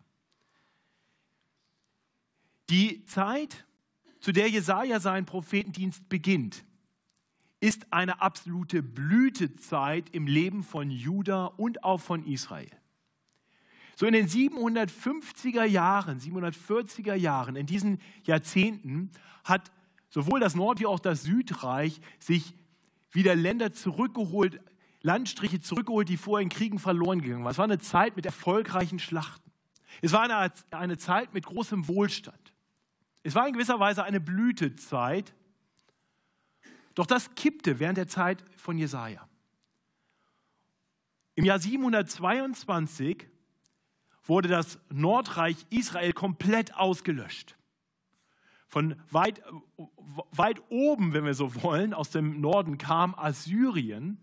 Die 2.69 3.05
Zeit, 3.05 3.65
zu 4.19 4.31
der 4.31 4.49
Jesaja 4.49 4.99
seinen 4.99 5.25
Prophetendienst 5.25 6.09
beginnt, 6.09 6.65
ist 7.59 7.91
eine 7.91 8.21
absolute 8.21 8.83
Blütezeit 8.83 10.09
im 10.11 10.27
Leben 10.27 10.63
von 10.63 10.89
Juda 10.89 11.45
und 11.45 11.83
auch 11.83 11.99
von 11.99 12.25
Israel. 12.25 12.71
So 13.95 14.05
in 14.05 14.13
den 14.13 14.27
750er 14.27 15.63
Jahren, 15.63 16.19
740er 16.19 17.15
Jahren, 17.15 17.55
in 17.55 17.65
diesen 17.65 17.99
Jahrzehnten 18.23 19.09
hat 19.43 19.71
sowohl 20.09 20.39
das 20.39 20.55
Nord- 20.55 20.79
wie 20.79 20.85
auch 20.85 20.99
das 20.99 21.23
Südreich 21.23 22.01
sich 22.19 22.53
wieder 23.11 23.35
Länder 23.35 23.71
zurückgeholt, 23.71 24.59
Landstriche 25.01 25.61
zurückgeholt, 25.61 26.09
die 26.09 26.17
vorher 26.17 26.43
in 26.43 26.49
Kriegen 26.49 26.77
verloren 26.77 27.21
gegangen 27.21 27.45
waren. 27.45 27.51
Es 27.51 27.57
war 27.57 27.65
eine 27.65 27.79
Zeit 27.79 28.15
mit 28.15 28.25
erfolgreichen 28.25 28.99
Schlachten. 28.99 29.49
Es 30.01 30.11
war 30.11 30.23
eine, 30.23 30.51
eine 30.71 30.97
Zeit 30.97 31.33
mit 31.33 31.45
großem 31.45 31.87
Wohlstand. 31.87 32.53
Es 33.25 33.33
war 33.33 33.47
in 33.47 33.53
gewisser 33.53 33.79
Weise 33.79 34.03
eine 34.03 34.21
Blütezeit. 34.21 35.33
Doch 36.93 37.07
das 37.07 37.33
kippte 37.33 37.79
während 37.79 37.97
der 37.97 38.07
Zeit 38.07 38.45
von 38.55 38.77
Jesaja. 38.77 39.27
Im 41.33 41.43
Jahr 41.43 41.57
722 41.57 43.27
wurde 44.25 44.47
das 44.47 44.77
Nordreich 44.91 45.65
Israel 45.71 46.13
komplett 46.13 46.75
ausgelöscht. 46.75 47.57
Von 48.67 48.95
weit, 49.09 49.41
weit 50.31 50.61
oben, 50.69 51.13
wenn 51.13 51.25
wir 51.25 51.33
so 51.33 51.63
wollen, 51.63 51.95
aus 51.95 52.11
dem 52.11 52.39
Norden 52.41 52.77
kam 52.77 53.15
Assyrien 53.15 54.19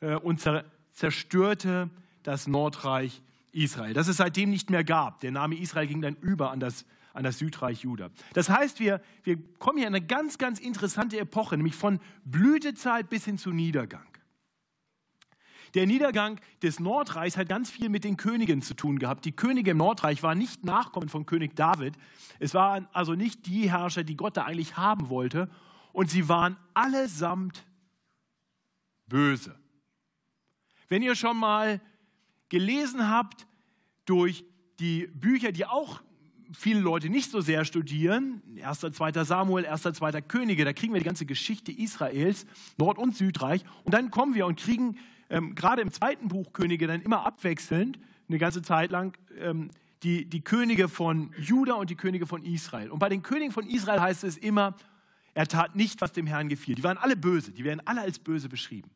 äh, 0.00 0.16
und 0.16 0.44
zerstörte 0.92 1.88
das 2.24 2.48
Nordreich 2.48 3.22
Israel, 3.52 3.94
das 3.94 4.08
es 4.08 4.16
seitdem 4.16 4.50
nicht 4.50 4.70
mehr 4.70 4.82
gab. 4.82 5.20
Der 5.20 5.30
Name 5.30 5.56
Israel 5.56 5.86
ging 5.86 6.02
dann 6.02 6.16
über 6.16 6.50
an 6.50 6.58
das, 6.58 6.84
an 7.12 7.24
das 7.24 7.38
Südreich 7.38 7.82
Juda. 7.82 8.10
Das 8.34 8.48
heißt, 8.48 8.80
wir, 8.80 9.00
wir 9.22 9.36
kommen 9.58 9.78
hier 9.78 9.88
in 9.88 9.94
eine 9.94 10.04
ganz, 10.04 10.38
ganz 10.38 10.58
interessante 10.58 11.18
Epoche, 11.18 11.56
nämlich 11.56 11.74
von 11.74 12.00
Blütezeit 12.24 13.08
bis 13.10 13.24
hin 13.24 13.38
zu 13.38 13.50
Niedergang. 13.50 14.06
Der 15.74 15.86
Niedergang 15.86 16.40
des 16.62 16.80
Nordreichs 16.80 17.36
hat 17.36 17.48
ganz 17.48 17.70
viel 17.70 17.88
mit 17.88 18.02
den 18.02 18.16
Königen 18.16 18.60
zu 18.60 18.74
tun 18.74 18.98
gehabt. 18.98 19.24
Die 19.24 19.32
Könige 19.32 19.70
im 19.70 19.76
Nordreich 19.76 20.22
waren 20.22 20.38
nicht 20.38 20.64
Nachkommen 20.64 21.08
von 21.08 21.26
König 21.26 21.54
David. 21.54 21.96
Es 22.40 22.54
waren 22.54 22.88
also 22.92 23.14
nicht 23.14 23.46
die 23.46 23.70
Herrscher, 23.70 24.02
die 24.02 24.16
Gott 24.16 24.36
da 24.36 24.44
eigentlich 24.44 24.76
haben 24.76 25.08
wollte. 25.08 25.48
Und 25.92 26.10
sie 26.10 26.28
waren 26.28 26.56
allesamt 26.74 27.64
böse. 29.06 29.56
Wenn 30.88 31.02
ihr 31.02 31.14
schon 31.14 31.36
mal 31.36 31.80
gelesen 32.48 33.08
habt 33.08 33.46
durch 34.06 34.44
die 34.80 35.06
Bücher, 35.06 35.52
die 35.52 35.66
auch 35.66 36.02
viele 36.52 36.80
Leute 36.80 37.08
nicht 37.08 37.30
so 37.30 37.40
sehr 37.40 37.64
studieren, 37.64 38.42
1., 38.62 38.80
2. 38.80 39.24
Samuel, 39.24 39.66
1., 39.66 39.82
2. 39.82 40.20
Könige, 40.22 40.64
da 40.64 40.72
kriegen 40.72 40.92
wir 40.92 41.00
die 41.00 41.06
ganze 41.06 41.26
Geschichte 41.26 41.72
Israels, 41.72 42.46
Nord- 42.76 42.98
und 42.98 43.16
Südreich. 43.16 43.64
Und 43.84 43.94
dann 43.94 44.10
kommen 44.10 44.34
wir 44.34 44.46
und 44.46 44.58
kriegen 44.58 44.98
ähm, 45.28 45.54
gerade 45.54 45.82
im 45.82 45.92
zweiten 45.92 46.28
Buch 46.28 46.52
Könige 46.52 46.86
dann 46.86 47.02
immer 47.02 47.24
abwechselnd, 47.24 47.98
eine 48.28 48.38
ganze 48.38 48.62
Zeit 48.62 48.90
lang, 48.90 49.16
ähm, 49.38 49.70
die, 50.02 50.24
die 50.24 50.40
Könige 50.40 50.88
von 50.88 51.32
Juda 51.38 51.74
und 51.74 51.90
die 51.90 51.96
Könige 51.96 52.26
von 52.26 52.42
Israel. 52.42 52.90
Und 52.90 52.98
bei 52.98 53.08
den 53.08 53.22
Königen 53.22 53.52
von 53.52 53.66
Israel 53.66 54.00
heißt 54.00 54.24
es 54.24 54.36
immer, 54.36 54.74
er 55.34 55.46
tat 55.46 55.76
nicht, 55.76 56.00
was 56.00 56.12
dem 56.12 56.26
Herrn 56.26 56.48
gefiel. 56.48 56.74
Die 56.74 56.82
waren 56.84 56.98
alle 56.98 57.16
böse, 57.16 57.52
die 57.52 57.64
werden 57.64 57.82
alle 57.84 58.00
als 58.00 58.18
böse 58.18 58.48
beschrieben. 58.48 58.90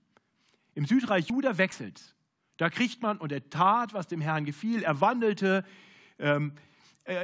Im 0.75 0.87
Südreich 0.87 1.29
Juda 1.29 1.57
wechselt 1.59 2.15
Da 2.57 2.71
kriegt 2.71 3.03
man, 3.03 3.19
und 3.19 3.33
er 3.33 3.49
tat, 3.51 3.95
was 3.95 4.09
dem 4.09 4.21
Herrn 4.21 4.45
gefiel. 4.45 4.83
Er 4.83 5.01
wandelte 5.01 5.65
ähm, 6.19 6.53
äh, 6.53 6.61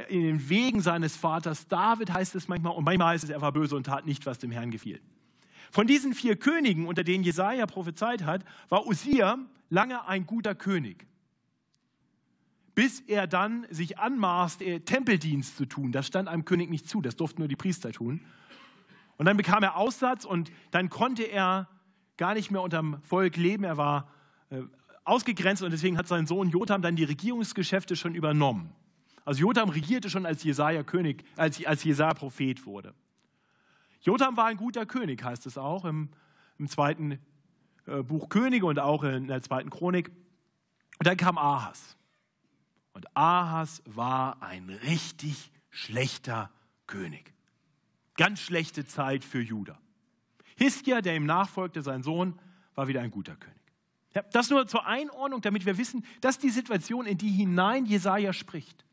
in 0.09 0.21
den 0.21 0.49
Wegen 0.49 0.81
seines 0.81 1.15
Vaters 1.15 1.67
David, 1.67 2.13
heißt 2.13 2.35
es 2.35 2.47
manchmal, 2.47 2.73
und 2.73 2.83
manchmal 2.83 3.13
heißt 3.13 3.23
es, 3.23 3.29
er 3.31 3.41
war 3.41 3.51
böse 3.51 3.75
und 3.75 3.85
tat 3.85 4.05
nicht, 4.05 4.25
was 4.25 4.37
dem 4.37 4.51
Herrn 4.51 4.69
gefiel. 4.69 5.01
Von 5.71 5.87
diesen 5.87 6.13
vier 6.13 6.35
Königen, 6.35 6.85
unter 6.85 7.03
denen 7.03 7.23
Jesaja 7.23 7.65
prophezeit 7.65 8.23
hat, 8.23 8.43
war 8.69 8.85
Usia 8.85 9.39
lange 9.69 10.07
ein 10.07 10.25
guter 10.25 10.53
König. 10.53 11.07
Bis 12.75 12.99
er 13.01 13.25
dann 13.25 13.65
sich 13.69 13.97
anmaßte, 13.97 14.81
Tempeldienst 14.81 15.57
zu 15.57 15.65
tun. 15.65 15.91
Das 15.91 16.07
stand 16.07 16.27
einem 16.27 16.45
König 16.45 16.69
nicht 16.69 16.87
zu, 16.87 17.01
das 17.01 17.15
durften 17.15 17.41
nur 17.41 17.47
die 17.47 17.55
Priester 17.55 17.91
tun. 17.91 18.21
Und 19.17 19.25
dann 19.25 19.37
bekam 19.37 19.63
er 19.63 19.77
Aussatz 19.77 20.25
und 20.25 20.51
dann 20.71 20.89
konnte 20.89 21.23
er 21.23 21.69
gar 22.17 22.33
nicht 22.33 22.51
mehr 22.51 22.61
unterm 22.61 23.01
Volk 23.03 23.37
leben. 23.37 23.63
Er 23.63 23.77
war 23.77 24.09
äh, 24.49 24.61
ausgegrenzt 25.05 25.63
und 25.63 25.71
deswegen 25.71 25.97
hat 25.97 26.07
sein 26.07 26.27
Sohn 26.27 26.49
Jotham 26.49 26.81
dann 26.81 26.95
die 26.95 27.03
Regierungsgeschäfte 27.03 27.95
schon 27.95 28.13
übernommen. 28.13 28.73
Also 29.31 29.43
Jotham 29.43 29.69
regierte 29.69 30.09
schon 30.09 30.25
als 30.25 30.43
Jesaja 30.43 30.83
König, 30.83 31.23
als, 31.37 31.65
als 31.65 31.85
Jesaja 31.85 32.13
Prophet 32.13 32.65
wurde. 32.65 32.93
Jotham 34.01 34.35
war 34.35 34.47
ein 34.47 34.57
guter 34.57 34.85
König, 34.85 35.23
heißt 35.23 35.45
es 35.45 35.57
auch 35.57 35.85
im, 35.85 36.09
im 36.59 36.67
zweiten 36.67 37.17
äh, 37.85 38.03
Buch 38.03 38.27
Könige 38.27 38.65
und 38.65 38.77
auch 38.77 39.05
in 39.05 39.27
der 39.27 39.41
zweiten 39.41 39.69
Chronik. 39.69 40.09
Und 40.09 41.07
dann 41.07 41.15
kam 41.15 41.37
Ahas. 41.37 41.95
Und 42.91 43.05
Ahas 43.15 43.81
war 43.85 44.43
ein 44.43 44.69
richtig 44.69 45.49
schlechter 45.69 46.51
König. 46.85 47.33
Ganz 48.17 48.41
schlechte 48.41 48.83
Zeit 48.83 49.23
für 49.23 49.39
Juda. 49.39 49.79
Hiskia, 50.57 50.99
der 50.99 51.15
ihm 51.15 51.25
nachfolgte, 51.25 51.81
sein 51.81 52.03
Sohn, 52.03 52.37
war 52.75 52.89
wieder 52.89 52.99
ein 52.99 53.11
guter 53.11 53.37
König. 53.37 53.61
Das 54.33 54.49
nur 54.49 54.67
zur 54.67 54.85
Einordnung, 54.85 55.39
damit 55.39 55.65
wir 55.65 55.77
wissen, 55.77 56.03
dass 56.19 56.37
die 56.37 56.49
Situation, 56.49 57.05
in 57.05 57.17
die 57.17 57.31
hinein 57.31 57.85
Jesaja 57.85 58.33
spricht. 58.33 58.83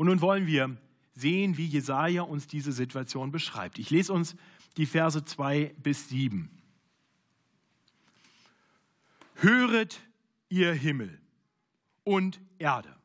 Und 0.00 0.06
nun 0.06 0.22
wollen 0.22 0.46
wir 0.46 0.78
sehen, 1.12 1.58
wie 1.58 1.66
Jesaja 1.66 2.22
uns 2.22 2.46
diese 2.46 2.72
Situation 2.72 3.32
beschreibt. 3.32 3.78
Ich 3.78 3.90
lese 3.90 4.14
uns 4.14 4.34
die 4.78 4.86
Verse 4.86 5.22
2 5.22 5.74
bis 5.76 6.08
7. 6.08 6.48
Höret 9.34 10.00
ihr 10.48 10.72
Himmel 10.72 11.20
und 12.02 12.40
Erde, 12.58 12.96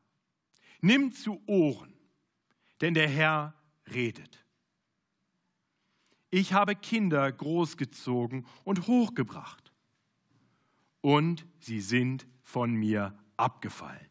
nimmt 0.79 1.17
zu 1.17 1.41
Ohren, 1.47 1.93
denn 2.79 2.93
der 2.93 3.09
Herr 3.09 3.55
redet. 3.93 4.45
Ich 6.29 6.53
habe 6.53 6.77
Kinder 6.77 7.29
großgezogen 7.29 8.45
und 8.63 8.87
hochgebracht, 8.87 9.73
und 11.01 11.45
sie 11.59 11.81
sind 11.81 12.25
von 12.41 12.73
mir 12.73 13.19
abgefallen. 13.35 14.07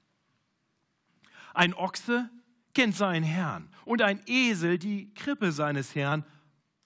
Ein 1.54 1.72
Ochse 1.72 2.28
kennt 2.74 2.96
seinen 2.96 3.24
Herrn 3.24 3.68
und 3.84 4.02
ein 4.02 4.20
Esel 4.26 4.78
die 4.78 5.12
Krippe 5.14 5.52
seines 5.52 5.94
Herrn, 5.94 6.24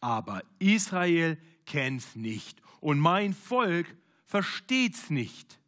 aber 0.00 0.42
Israel 0.58 1.38
kennt's 1.66 2.14
nicht 2.14 2.60
und 2.80 2.98
mein 2.98 3.34
Volk 3.34 3.86
versteht's 4.24 5.10
nicht. 5.10 5.58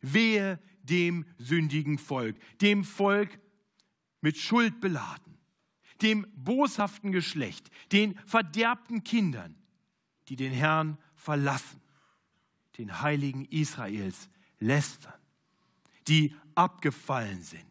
Wehe 0.00 0.60
dem 0.82 1.24
sündigen 1.38 1.98
Volk, 1.98 2.36
dem 2.60 2.84
Volk 2.84 3.38
mit 4.20 4.36
Schuld 4.36 4.80
beladen, 4.80 5.38
dem 6.02 6.26
boshaften 6.34 7.12
Geschlecht, 7.12 7.70
den 7.92 8.18
verderbten 8.26 9.04
Kindern, 9.04 9.56
die 10.28 10.36
den 10.36 10.52
Herrn 10.52 10.98
verlassen, 11.14 11.80
den 12.78 13.00
Heiligen 13.00 13.44
Israels 13.46 14.28
lästern, 14.60 15.14
die 16.06 16.34
abgefallen 16.54 17.42
sind 17.42 17.67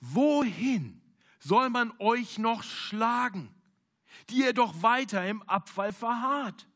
wohin 0.00 1.00
soll 1.38 1.70
man 1.70 1.92
euch 1.98 2.38
noch 2.38 2.62
schlagen, 2.62 3.54
die 4.30 4.40
ihr 4.40 4.52
doch 4.52 4.82
weiter 4.82 5.26
im 5.26 5.42
Abfall 5.42 5.92
verharrt? 5.92 6.68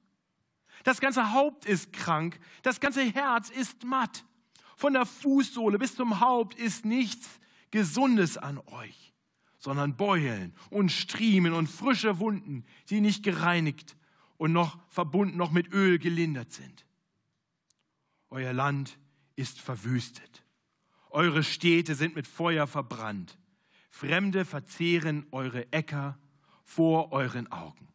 Das 0.84 1.00
ganze 1.00 1.32
Haupt 1.32 1.66
ist 1.66 1.92
krank, 1.92 2.40
das 2.62 2.80
ganze 2.80 3.02
Herz 3.02 3.50
ist 3.50 3.84
matt. 3.84 4.24
Von 4.76 4.94
der 4.94 5.04
Fußsohle 5.04 5.78
bis 5.78 5.94
zum 5.94 6.20
Haupt 6.20 6.54
ist 6.54 6.86
nichts 6.86 7.28
Gesundes 7.70 8.38
an 8.38 8.58
euch, 8.66 9.12
sondern 9.58 9.96
Beulen 9.96 10.54
und 10.70 10.90
Striemen 10.90 11.52
und 11.52 11.66
frische 11.66 12.18
Wunden, 12.18 12.64
die 12.88 13.00
nicht 13.00 13.22
gereinigt 13.22 13.96
und 14.38 14.52
noch 14.52 14.78
verbunden, 14.88 15.36
noch 15.36 15.50
mit 15.50 15.72
Öl 15.72 15.98
gelindert 15.98 16.52
sind. 16.52 16.86
Euer 18.30 18.54
Land 18.54 18.98
ist 19.36 19.60
verwüstet 19.60 20.44
eure 21.10 21.42
Städte 21.42 21.94
sind 21.94 22.14
mit 22.14 22.26
Feuer 22.26 22.66
verbrannt. 22.66 23.38
Fremde 23.90 24.44
verzehren 24.44 25.26
eure 25.30 25.72
Äcker 25.72 26.18
vor 26.64 27.12
euren 27.12 27.50
Augen. 27.50 27.88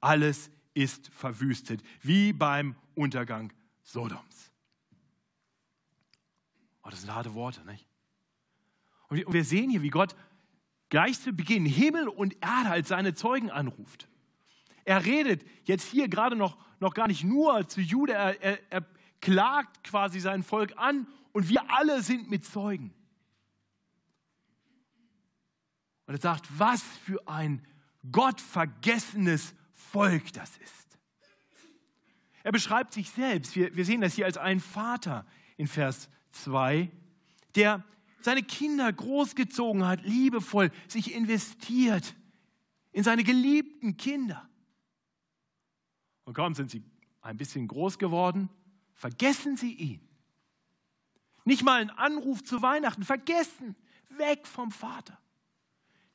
Alles 0.00 0.50
ist 0.74 1.08
verwüstet, 1.08 1.82
wie 2.00 2.32
beim 2.32 2.74
Untergang 2.94 3.52
Sodoms. 3.82 4.50
Oh, 6.82 6.88
das 6.88 7.00
sind 7.00 7.14
harte 7.14 7.34
Worte, 7.34 7.64
nicht? 7.66 7.86
Und 9.08 9.32
wir 9.32 9.44
sehen 9.44 9.70
hier, 9.70 9.82
wie 9.82 9.90
Gott 9.90 10.14
gleich 10.88 11.20
zu 11.20 11.32
Beginn 11.32 11.66
Himmel 11.66 12.08
und 12.08 12.34
Erde 12.40 12.70
als 12.70 12.88
seine 12.88 13.14
Zeugen 13.14 13.50
anruft. 13.50 14.08
Er 14.84 15.04
redet 15.04 15.44
jetzt 15.64 15.86
hier 15.86 16.08
gerade 16.08 16.36
noch, 16.36 16.56
noch 16.78 16.94
gar 16.94 17.08
nicht 17.08 17.24
nur 17.24 17.68
zu 17.68 17.80
Jude, 17.80 18.14
er, 18.14 18.42
er, 18.42 18.58
er 18.70 18.86
klagt 19.20 19.84
quasi 19.84 20.20
sein 20.20 20.42
Volk 20.42 20.72
an 20.76 21.06
und 21.32 21.48
wir 21.48 21.70
alle 21.70 22.02
sind 22.02 22.30
mit 22.30 22.44
Zeugen. 22.44 22.92
Und 26.06 26.14
er 26.14 26.20
sagt, 26.20 26.46
was 26.58 26.82
für 26.82 27.26
ein 27.28 27.64
gottvergessenes 28.10 29.54
Volk 29.72 30.32
das 30.32 30.56
ist. 30.58 30.98
Er 32.42 32.52
beschreibt 32.52 32.94
sich 32.94 33.10
selbst, 33.10 33.54
wir, 33.54 33.76
wir 33.76 33.84
sehen 33.84 34.00
das 34.00 34.14
hier 34.14 34.24
als 34.24 34.38
einen 34.38 34.60
Vater 34.60 35.26
in 35.56 35.66
Vers 35.66 36.08
2, 36.32 36.90
der 37.54 37.84
seine 38.22 38.42
Kinder 38.42 38.92
großgezogen 38.92 39.86
hat, 39.86 40.02
liebevoll 40.02 40.70
sich 40.88 41.14
investiert 41.14 42.14
in 42.92 43.04
seine 43.04 43.24
geliebten 43.24 43.96
Kinder. 43.96 44.48
Und 46.24 46.34
kaum 46.34 46.54
sind 46.54 46.70
sie 46.70 46.82
ein 47.20 47.36
bisschen 47.36 47.68
groß 47.68 47.98
geworden, 47.98 48.48
vergessen 48.94 49.56
sie 49.56 49.74
ihn. 49.74 50.09
Nicht 51.50 51.64
mal 51.64 51.80
einen 51.80 51.90
Anruf 51.90 52.44
zu 52.44 52.62
Weihnachten, 52.62 53.02
vergessen, 53.02 53.74
weg 54.10 54.46
vom 54.46 54.70
Vater, 54.70 55.18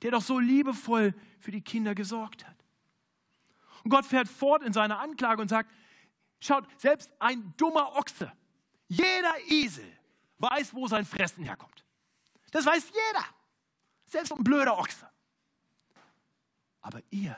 der 0.02 0.12
doch 0.12 0.22
so 0.22 0.40
liebevoll 0.40 1.14
für 1.42 1.52
die 1.52 1.60
Kinder 1.60 1.94
gesorgt 1.94 2.48
hat. 2.48 2.56
Und 3.84 3.90
Gott 3.90 4.06
fährt 4.06 4.30
fort 4.30 4.64
in 4.64 4.72
seiner 4.72 4.98
Anklage 4.98 5.42
und 5.42 5.50
sagt, 5.50 5.70
schaut, 6.40 6.66
selbst 6.80 7.12
ein 7.20 7.54
dummer 7.58 7.98
Ochse, 7.98 8.32
jeder 8.88 9.34
Esel 9.50 9.92
weiß, 10.38 10.74
wo 10.74 10.88
sein 10.88 11.04
Fressen 11.04 11.44
herkommt. 11.44 11.84
Das 12.52 12.66
weiß 12.66 12.86
jeder, 12.86 13.26
selbst 14.06 14.32
ein 14.32 14.42
blöder 14.42 14.78
Ochse. 14.78 15.06
Aber 16.80 17.02
ihr, 17.10 17.38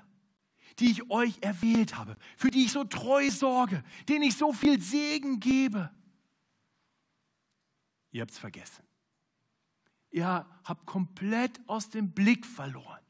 die 0.77 0.91
ich 0.91 1.09
euch 1.09 1.39
erwählt 1.41 1.97
habe, 1.97 2.15
für 2.37 2.51
die 2.51 2.65
ich 2.65 2.71
so 2.71 2.83
treu 2.83 3.31
sorge, 3.31 3.83
denen 4.07 4.21
ich 4.21 4.37
so 4.37 4.53
viel 4.53 4.79
Segen 4.79 5.39
gebe, 5.39 5.89
ihr 8.17 8.21
habt 8.21 8.31
es 8.31 8.37
vergessen. 8.37 8.83
Ihr 10.09 10.45
habt 10.63 10.85
komplett 10.85 11.59
aus 11.67 11.89
dem 11.89 12.11
Blick 12.11 12.45
verloren, 12.45 13.01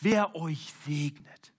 wer 0.00 0.34
euch 0.34 0.72
segnet. 0.84 1.52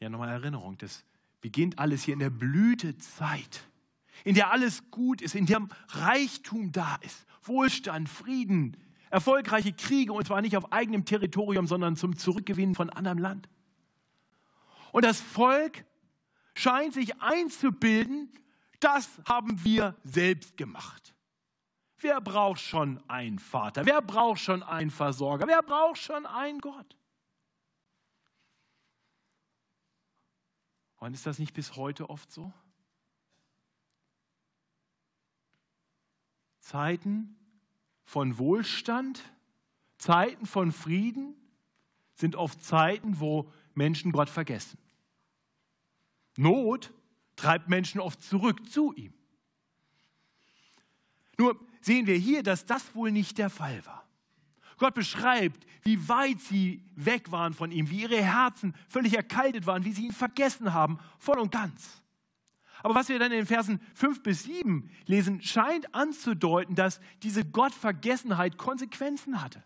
Ja, 0.00 0.08
nochmal 0.08 0.30
Erinnerung, 0.30 0.76
das 0.78 1.04
beginnt 1.40 1.78
alles 1.78 2.02
hier 2.02 2.14
in 2.14 2.20
der 2.20 2.30
Blütezeit, 2.30 3.68
in 4.24 4.34
der 4.34 4.50
alles 4.52 4.90
gut 4.90 5.22
ist, 5.22 5.34
in 5.34 5.46
der 5.46 5.66
Reichtum 5.88 6.72
da 6.72 6.96
ist, 6.96 7.26
Wohlstand, 7.42 8.08
Frieden, 8.08 8.76
erfolgreiche 9.10 9.72
Kriege 9.72 10.12
und 10.12 10.26
zwar 10.26 10.40
nicht 10.40 10.56
auf 10.56 10.72
eigenem 10.72 11.04
Territorium, 11.04 11.66
sondern 11.66 11.96
zum 11.96 12.16
Zurückgewinnen 12.16 12.74
von 12.74 12.90
anderem 12.90 13.18
Land. 13.18 13.48
Und 14.92 15.04
das 15.04 15.20
Volk 15.20 15.84
scheint 16.54 16.94
sich 16.94 17.20
einzubilden, 17.20 18.30
das 18.80 19.08
haben 19.24 19.64
wir 19.64 19.96
selbst 20.04 20.56
gemacht. 20.56 21.14
Wer 21.98 22.20
braucht 22.20 22.60
schon 22.60 23.02
einen 23.08 23.38
Vater? 23.38 23.84
Wer 23.84 24.00
braucht 24.00 24.40
schon 24.40 24.62
einen 24.62 24.90
Versorger? 24.90 25.46
Wer 25.48 25.62
braucht 25.62 25.98
schon 25.98 26.26
einen 26.26 26.60
Gott? 26.60 26.96
Und 30.98 31.14
ist 31.14 31.26
das 31.26 31.38
nicht 31.38 31.54
bis 31.54 31.76
heute 31.76 32.08
oft 32.10 32.30
so? 32.30 32.52
Zeiten 36.60 37.36
von 38.04 38.38
Wohlstand, 38.38 39.22
Zeiten 39.96 40.46
von 40.46 40.70
Frieden 40.70 41.34
sind 42.14 42.36
oft 42.36 42.62
Zeiten, 42.62 43.20
wo 43.20 43.50
Menschen 43.74 44.12
Gott 44.12 44.28
vergessen. 44.28 44.78
Not 46.36 46.92
treibt 47.38 47.68
Menschen 47.68 48.00
oft 48.00 48.22
zurück 48.22 48.70
zu 48.70 48.92
ihm. 48.94 49.14
Nur 51.38 51.58
sehen 51.80 52.06
wir 52.06 52.16
hier, 52.16 52.42
dass 52.42 52.66
das 52.66 52.94
wohl 52.94 53.12
nicht 53.12 53.38
der 53.38 53.48
Fall 53.48 53.84
war. 53.86 54.06
Gott 54.76 54.94
beschreibt, 54.94 55.66
wie 55.82 56.08
weit 56.08 56.40
sie 56.40 56.84
weg 56.94 57.30
waren 57.32 57.54
von 57.54 57.70
ihm, 57.72 57.90
wie 57.90 58.02
ihre 58.02 58.22
Herzen 58.22 58.74
völlig 58.88 59.14
erkaltet 59.14 59.66
waren, 59.66 59.84
wie 59.84 59.92
sie 59.92 60.06
ihn 60.06 60.12
vergessen 60.12 60.72
haben, 60.72 60.98
voll 61.18 61.38
und 61.38 61.50
ganz. 61.50 62.02
Aber 62.82 62.94
was 62.94 63.08
wir 63.08 63.18
dann 63.18 63.32
in 63.32 63.38
den 63.38 63.46
Versen 63.46 63.80
5 63.94 64.22
bis 64.22 64.44
7 64.44 64.88
lesen, 65.06 65.42
scheint 65.42 65.94
anzudeuten, 65.94 66.76
dass 66.76 67.00
diese 67.22 67.44
Gottvergessenheit 67.44 68.56
Konsequenzen 68.56 69.42
hatte. 69.42 69.64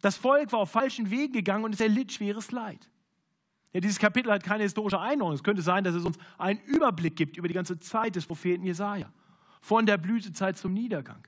Das 0.00 0.16
Volk 0.16 0.52
war 0.52 0.60
auf 0.60 0.70
falschen 0.70 1.10
Wegen 1.10 1.32
gegangen 1.32 1.64
und 1.64 1.74
es 1.74 1.80
erlitt 1.80 2.12
schweres 2.12 2.52
Leid. 2.52 2.90
Ja, 3.74 3.80
dieses 3.80 3.98
Kapitel 3.98 4.30
hat 4.30 4.44
keine 4.44 4.62
historische 4.62 5.00
Einordnung. 5.00 5.34
Es 5.34 5.42
könnte 5.42 5.60
sein, 5.60 5.82
dass 5.82 5.96
es 5.96 6.04
uns 6.04 6.16
einen 6.38 6.60
Überblick 6.60 7.16
gibt 7.16 7.36
über 7.36 7.48
die 7.48 7.54
ganze 7.54 7.78
Zeit 7.80 8.14
des 8.14 8.24
Propheten 8.24 8.64
Jesaja, 8.64 9.12
von 9.60 9.84
der 9.84 9.98
Blütezeit 9.98 10.56
zum 10.56 10.72
Niedergang. 10.72 11.26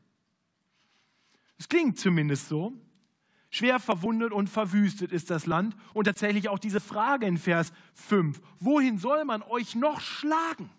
Es 1.58 1.68
klingt 1.68 1.98
zumindest 1.98 2.48
so. 2.48 2.72
Schwer 3.50 3.80
verwundet 3.80 4.32
und 4.32 4.48
verwüstet 4.48 5.10
ist 5.10 5.30
das 5.30 5.46
Land. 5.46 5.76
Und 5.92 6.04
tatsächlich 6.04 6.48
auch 6.48 6.60
diese 6.60 6.78
Frage 6.80 7.26
in 7.26 7.36
Vers 7.36 7.72
5. 7.94 8.40
Wohin 8.60 8.98
soll 8.98 9.24
man 9.24 9.42
euch 9.42 9.74
noch 9.74 10.00
schlagen? 10.00 10.70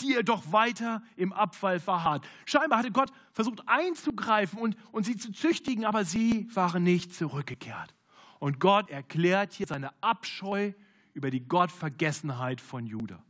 Die 0.00 0.12
ihr 0.12 0.22
doch 0.22 0.50
weiter 0.50 1.02
im 1.16 1.34
Abfall 1.34 1.78
verharrt. 1.78 2.26
Scheinbar 2.46 2.78
hatte 2.78 2.90
Gott 2.90 3.12
versucht 3.32 3.62
einzugreifen 3.66 4.58
und, 4.58 4.76
und 4.92 5.04
sie 5.04 5.16
zu 5.16 5.30
züchtigen, 5.32 5.84
aber 5.84 6.06
sie 6.06 6.48
waren 6.54 6.84
nicht 6.84 7.12
zurückgekehrt. 7.12 7.94
Und 8.40 8.58
Gott 8.58 8.90
erklärt 8.90 9.52
hier 9.52 9.68
seine 9.68 9.92
Abscheu 10.02 10.72
über 11.12 11.30
die 11.30 11.46
Gottvergessenheit 11.46 12.60
von 12.60 12.86
Judah. 12.86 13.22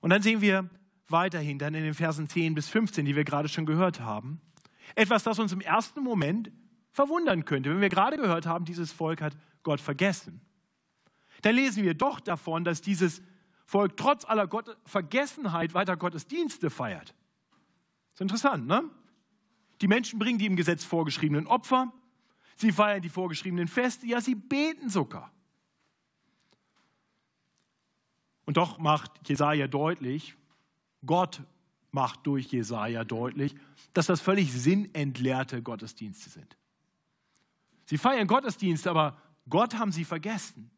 Und 0.00 0.10
dann 0.10 0.22
sehen 0.22 0.40
wir 0.40 0.68
weiterhin 1.08 1.58
dann 1.58 1.74
in 1.74 1.84
den 1.84 1.94
Versen 1.94 2.28
10 2.28 2.54
bis 2.54 2.68
15, 2.68 3.04
die 3.04 3.14
wir 3.14 3.24
gerade 3.24 3.48
schon 3.48 3.66
gehört 3.66 4.00
haben, 4.00 4.40
etwas, 4.94 5.22
das 5.22 5.38
uns 5.38 5.52
im 5.52 5.60
ersten 5.60 6.02
Moment 6.02 6.50
verwundern 6.90 7.44
könnte, 7.44 7.70
wenn 7.70 7.80
wir 7.80 7.88
gerade 7.88 8.16
gehört 8.16 8.46
haben, 8.46 8.64
dieses 8.64 8.92
Volk 8.92 9.20
hat 9.20 9.36
Gott 9.62 9.80
vergessen. 9.80 10.40
Dann 11.42 11.54
lesen 11.54 11.84
wir 11.84 11.94
doch 11.94 12.20
davon, 12.20 12.64
dass 12.64 12.80
dieses 12.80 13.22
Volk 13.66 13.96
trotz 13.96 14.24
aller 14.24 14.46
Gott 14.46 14.76
Vergessenheit 14.86 15.74
weiter 15.74 15.96
Gottesdienste 15.96 16.70
feiert. 16.70 17.08
Das 17.08 18.14
ist 18.14 18.20
interessant, 18.22 18.66
ne? 18.66 18.88
Die 19.80 19.88
Menschen 19.88 20.18
bringen 20.18 20.38
die 20.38 20.46
im 20.46 20.56
Gesetz 20.56 20.84
vorgeschriebenen 20.84 21.46
Opfer, 21.46 21.92
sie 22.56 22.72
feiern 22.72 23.02
die 23.02 23.08
vorgeschriebenen 23.08 23.68
Feste, 23.68 24.06
ja, 24.06 24.20
sie 24.20 24.34
beten 24.34 24.88
sogar. 24.88 25.32
Und 28.46 28.56
doch 28.56 28.78
macht 28.78 29.28
Jesaja 29.28 29.66
deutlich, 29.66 30.36
Gott 31.04 31.42
macht 31.90 32.26
durch 32.26 32.46
Jesaja 32.46 33.04
deutlich, 33.04 33.54
dass 33.92 34.06
das 34.06 34.20
völlig 34.20 34.52
sinnentleerte 34.52 35.62
Gottesdienste 35.62 36.28
sind. 36.28 36.56
Sie 37.86 37.98
feiern 37.98 38.26
Gottesdienste, 38.26 38.90
aber 38.90 39.16
Gott 39.48 39.74
haben 39.74 39.92
sie 39.92 40.04
vergessen. 40.04 40.70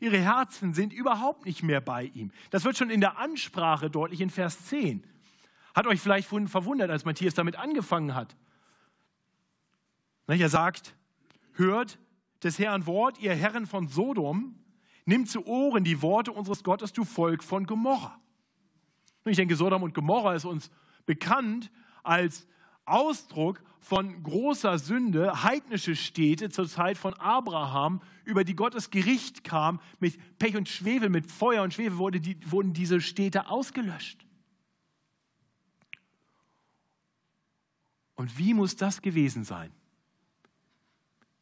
Ihre 0.00 0.18
Herzen 0.18 0.74
sind 0.74 0.92
überhaupt 0.92 1.44
nicht 1.44 1.62
mehr 1.62 1.80
bei 1.80 2.04
ihm. 2.04 2.32
Das 2.50 2.64
wird 2.64 2.76
schon 2.76 2.90
in 2.90 3.00
der 3.00 3.18
Ansprache 3.18 3.90
deutlich 3.90 4.20
in 4.20 4.30
Vers 4.30 4.66
10. 4.66 5.06
Hat 5.74 5.86
euch 5.86 6.00
vielleicht 6.00 6.28
verwundert, 6.28 6.90
als 6.90 7.04
Matthias 7.04 7.34
damit 7.34 7.56
angefangen 7.56 8.14
hat. 8.14 8.36
Er 10.26 10.48
sagt, 10.48 10.94
hört 11.54 11.98
des 12.42 12.58
Herrn 12.58 12.86
Wort, 12.86 13.18
ihr 13.18 13.34
Herren 13.34 13.66
von 13.66 13.88
Sodom, 13.88 14.58
nimmt 15.06 15.28
zu 15.28 15.46
Ohren 15.46 15.84
die 15.84 16.02
Worte 16.02 16.32
unseres 16.32 16.62
Gottes, 16.62 16.92
du 16.92 17.04
Volk 17.04 17.42
von 17.42 17.66
Gomorra. 17.66 18.20
Ich 19.24 19.36
denke, 19.36 19.56
Sodom 19.56 19.82
und 19.82 19.94
Gomorra 19.94 20.34
ist 20.34 20.44
uns 20.44 20.70
bekannt 21.06 21.70
als 22.02 22.46
Ausdruck 22.84 23.62
von 23.80 24.22
großer 24.22 24.78
Sünde, 24.78 25.42
heidnische 25.42 25.96
Städte 25.96 26.50
zur 26.50 26.68
Zeit 26.68 26.98
von 26.98 27.14
Abraham, 27.14 28.02
über 28.24 28.44
die 28.44 28.56
Gottes 28.56 28.90
Gericht 28.90 29.44
kam, 29.44 29.80
mit 30.00 30.38
Pech 30.38 30.56
und 30.56 30.68
Schwefel, 30.68 31.08
mit 31.08 31.30
Feuer 31.30 31.62
und 31.62 31.74
Schwefel 31.74 31.98
wurde 31.98 32.20
die, 32.20 32.38
wurden 32.50 32.72
diese 32.72 33.00
Städte 33.00 33.48
ausgelöscht. 33.48 34.26
Und 38.14 38.38
wie 38.38 38.54
muss 38.54 38.76
das 38.76 39.02
gewesen 39.02 39.44
sein? 39.44 39.70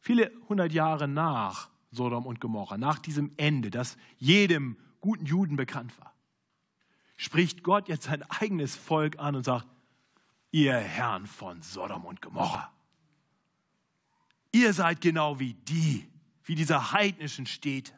Viele 0.03 0.31
hundert 0.47 0.71
Jahre 0.71 1.07
nach 1.07 1.71
Sodom 1.89 2.27
und 2.27 2.39
Gomorra, 2.39 2.77
nach 2.77 2.99
diesem 2.99 3.31
Ende, 3.37 3.71
das 3.71 3.97
jedem 4.17 4.77
guten 5.01 5.25
Juden 5.25 5.55
bekannt 5.55 5.97
war 5.99 6.13
spricht 7.23 7.63
Gott 7.63 7.87
jetzt 7.87 8.05
sein 8.05 8.23
eigenes 8.23 8.75
Volk 8.75 9.19
an 9.19 9.35
und 9.35 9.43
sagt, 9.43 9.67
ihr 10.51 10.75
Herrn 10.75 11.25
von 11.25 11.61
Sodom 11.61 12.05
und 12.05 12.21
Gomorra, 12.21 12.71
ihr 14.51 14.73
seid 14.73 15.01
genau 15.01 15.39
wie 15.39 15.53
die, 15.53 16.09
wie 16.43 16.55
diese 16.55 16.91
heidnischen 16.91 17.45
Städte. 17.45 17.93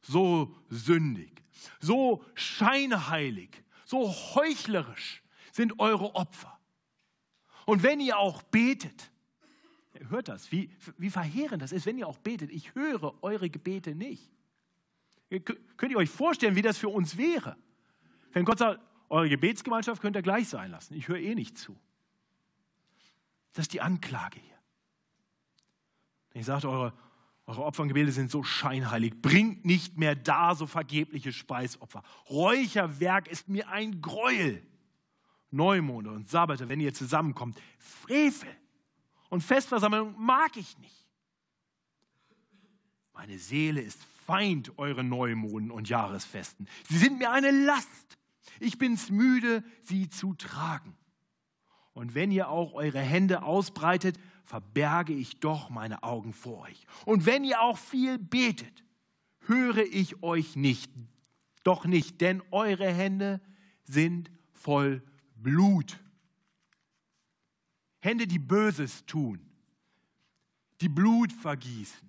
So 0.00 0.54
sündig, 0.68 1.42
so 1.80 2.24
scheinheilig, 2.34 3.62
so 3.84 4.08
heuchlerisch 4.08 5.22
sind 5.52 5.78
eure 5.78 6.14
Opfer. 6.14 6.58
Und 7.66 7.82
wenn 7.82 8.00
ihr 8.00 8.18
auch 8.18 8.42
betet, 8.42 9.11
hört 10.08 10.28
das, 10.28 10.50
wie, 10.52 10.70
wie 10.98 11.10
verheerend 11.10 11.62
das 11.62 11.72
ist, 11.72 11.86
wenn 11.86 11.98
ihr 11.98 12.06
auch 12.06 12.18
betet. 12.18 12.50
Ich 12.50 12.74
höre 12.74 13.14
eure 13.22 13.50
Gebete 13.50 13.94
nicht. 13.94 14.30
Könnt 15.76 15.92
ihr 15.92 15.96
euch 15.96 16.10
vorstellen, 16.10 16.56
wie 16.56 16.62
das 16.62 16.78
für 16.78 16.88
uns 16.88 17.16
wäre? 17.16 17.56
Wenn 18.32 18.44
Gott 18.44 18.58
sagt, 18.58 18.80
eure 19.08 19.28
Gebetsgemeinschaft 19.28 20.00
könnt 20.00 20.16
ihr 20.16 20.22
gleich 20.22 20.48
sein 20.48 20.70
lassen. 20.70 20.94
Ich 20.94 21.08
höre 21.08 21.18
eh 21.18 21.34
nicht 21.34 21.56
zu. 21.58 21.78
Das 23.52 23.64
ist 23.64 23.72
die 23.72 23.80
Anklage 23.80 24.40
hier. 24.40 24.58
Ich 26.34 26.46
sagte, 26.46 26.68
eure, 26.68 26.94
eure 27.46 27.64
Opfer 27.64 27.82
und 27.82 27.88
Gebete 27.88 28.12
sind 28.12 28.30
so 28.30 28.42
scheinheilig. 28.42 29.20
Bringt 29.20 29.64
nicht 29.64 29.98
mehr 29.98 30.14
da 30.14 30.54
so 30.54 30.66
vergebliche 30.66 31.32
Speisopfer. 31.32 32.02
Räucherwerk 32.30 33.28
ist 33.28 33.48
mir 33.48 33.68
ein 33.68 34.00
Gräuel. 34.00 34.62
Neumonde 35.50 36.10
und 36.10 36.28
Sabbate, 36.28 36.70
wenn 36.70 36.80
ihr 36.80 36.94
zusammenkommt. 36.94 37.60
Frevel 37.78 38.48
und 39.32 39.40
Festversammlung 39.40 40.14
mag 40.18 40.58
ich 40.58 40.76
nicht. 40.76 41.08
Meine 43.14 43.38
Seele 43.38 43.80
ist 43.80 43.98
Feind 44.26 44.78
eure 44.78 45.02
Neumonden 45.02 45.70
und 45.70 45.88
Jahresfesten. 45.88 46.68
Sie 46.86 46.98
sind 46.98 47.18
mir 47.18 47.30
eine 47.30 47.50
Last. 47.50 48.18
Ich 48.60 48.76
bin's 48.76 49.08
müde, 49.08 49.64
sie 49.84 50.10
zu 50.10 50.34
tragen. 50.34 50.94
Und 51.94 52.14
wenn 52.14 52.30
ihr 52.30 52.50
auch 52.50 52.74
eure 52.74 53.00
Hände 53.00 53.42
ausbreitet, 53.42 54.18
verberge 54.44 55.14
ich 55.14 55.40
doch 55.40 55.70
meine 55.70 56.02
Augen 56.02 56.34
vor 56.34 56.64
euch. 56.64 56.86
Und 57.06 57.24
wenn 57.24 57.42
ihr 57.42 57.62
auch 57.62 57.78
viel 57.78 58.18
betet, 58.18 58.84
höre 59.46 59.78
ich 59.78 60.22
euch 60.22 60.56
nicht, 60.56 60.92
doch 61.62 61.86
nicht, 61.86 62.20
denn 62.20 62.42
eure 62.50 62.92
Hände 62.92 63.40
sind 63.84 64.30
voll 64.52 65.02
Blut. 65.36 65.98
Hände, 68.02 68.26
die 68.26 68.40
Böses 68.40 69.06
tun, 69.06 69.40
die 70.80 70.88
Blut 70.88 71.32
vergießen 71.32 72.08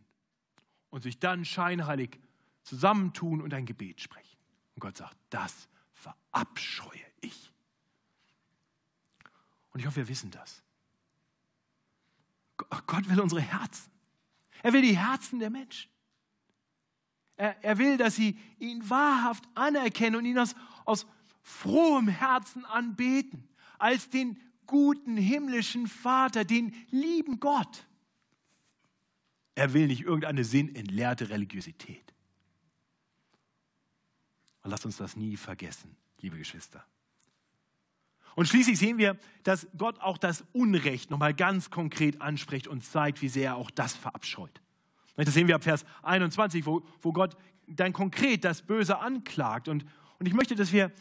und 0.89 1.03
sich 1.03 1.19
dann 1.19 1.45
scheinheilig 1.45 2.19
zusammentun 2.63 3.41
und 3.41 3.53
ein 3.53 3.65
Gebet 3.67 4.01
sprechen. 4.01 4.37
Und 4.73 4.79
Gott 4.79 4.97
sagt, 4.97 5.15
das 5.29 5.69
verabscheue 5.93 6.99
ich. 7.21 7.51
Und 9.71 9.81
ich 9.81 9.85
hoffe, 9.85 9.97
wir 9.97 10.07
wissen 10.07 10.31
das. 10.31 10.63
Gott 12.87 13.07
will 13.07 13.19
unsere 13.19 13.41
Herzen. 13.41 13.91
Er 14.63 14.73
will 14.73 14.81
die 14.81 14.97
Herzen 14.97 15.39
der 15.39 15.51
Menschen. 15.51 15.91
Er, 17.35 17.63
er 17.63 17.77
will, 17.77 17.97
dass 17.97 18.15
sie 18.15 18.39
ihn 18.57 18.89
wahrhaft 18.89 19.43
anerkennen 19.53 20.15
und 20.15 20.25
ihn 20.25 20.39
aus, 20.39 20.55
aus 20.85 21.05
frohem 21.43 22.07
Herzen 22.07 22.65
anbeten, 22.65 23.47
als 23.77 24.09
den 24.09 24.39
guten 24.67 25.17
himmlischen 25.17 25.87
Vater, 25.87 26.45
den 26.45 26.73
lieben 26.89 27.39
Gott. 27.39 27.85
Er 29.55 29.73
will 29.73 29.87
nicht 29.87 30.01
irgendeine 30.01 30.43
sinnentleerte 30.43 31.29
Religiosität. 31.29 32.13
Und 34.63 34.71
lasst 34.71 34.85
uns 34.85 34.97
das 34.97 35.15
nie 35.15 35.37
vergessen, 35.37 35.95
liebe 36.21 36.37
Geschwister. 36.37 36.85
Und 38.35 38.47
schließlich 38.47 38.79
sehen 38.79 38.97
wir, 38.97 39.17
dass 39.43 39.67
Gott 39.77 39.99
auch 39.99 40.17
das 40.17 40.43
Unrecht 40.53 41.11
nochmal 41.11 41.33
ganz 41.33 41.69
konkret 41.69 42.21
anspricht 42.21 42.67
und 42.67 42.83
zeigt, 42.83 43.21
wie 43.21 43.29
sehr 43.29 43.51
er 43.51 43.55
auch 43.57 43.69
das 43.69 43.93
verabscheut. 43.93 44.61
Das 45.15 45.33
sehen 45.33 45.47
wir 45.47 45.55
ab 45.55 45.63
Vers 45.63 45.85
21, 46.01 46.65
wo, 46.65 46.81
wo 47.01 47.13
Gott 47.13 47.37
dann 47.67 47.93
konkret 47.93 48.43
das 48.43 48.63
Böse 48.63 48.97
anklagt. 48.97 49.67
Und, 49.67 49.85
und 50.17 50.25
ich 50.25 50.33
möchte, 50.33 50.55
dass 50.55 50.71
wir 50.71 50.91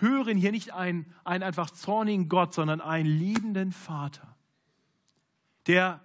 hören 0.00 0.36
hier 0.36 0.52
nicht 0.52 0.72
einen, 0.72 1.12
einen 1.24 1.42
einfach 1.42 1.70
zornigen 1.70 2.28
Gott, 2.28 2.54
sondern 2.54 2.80
einen 2.80 3.08
liebenden 3.08 3.72
Vater, 3.72 4.36
der 5.66 6.00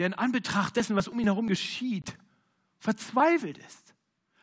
der 0.00 0.06
in 0.06 0.14
Anbetracht 0.14 0.76
dessen, 0.76 0.96
was 0.96 1.08
um 1.08 1.20
ihn 1.20 1.26
herum 1.26 1.46
geschieht, 1.46 2.16
verzweifelt 2.78 3.58
ist, 3.58 3.94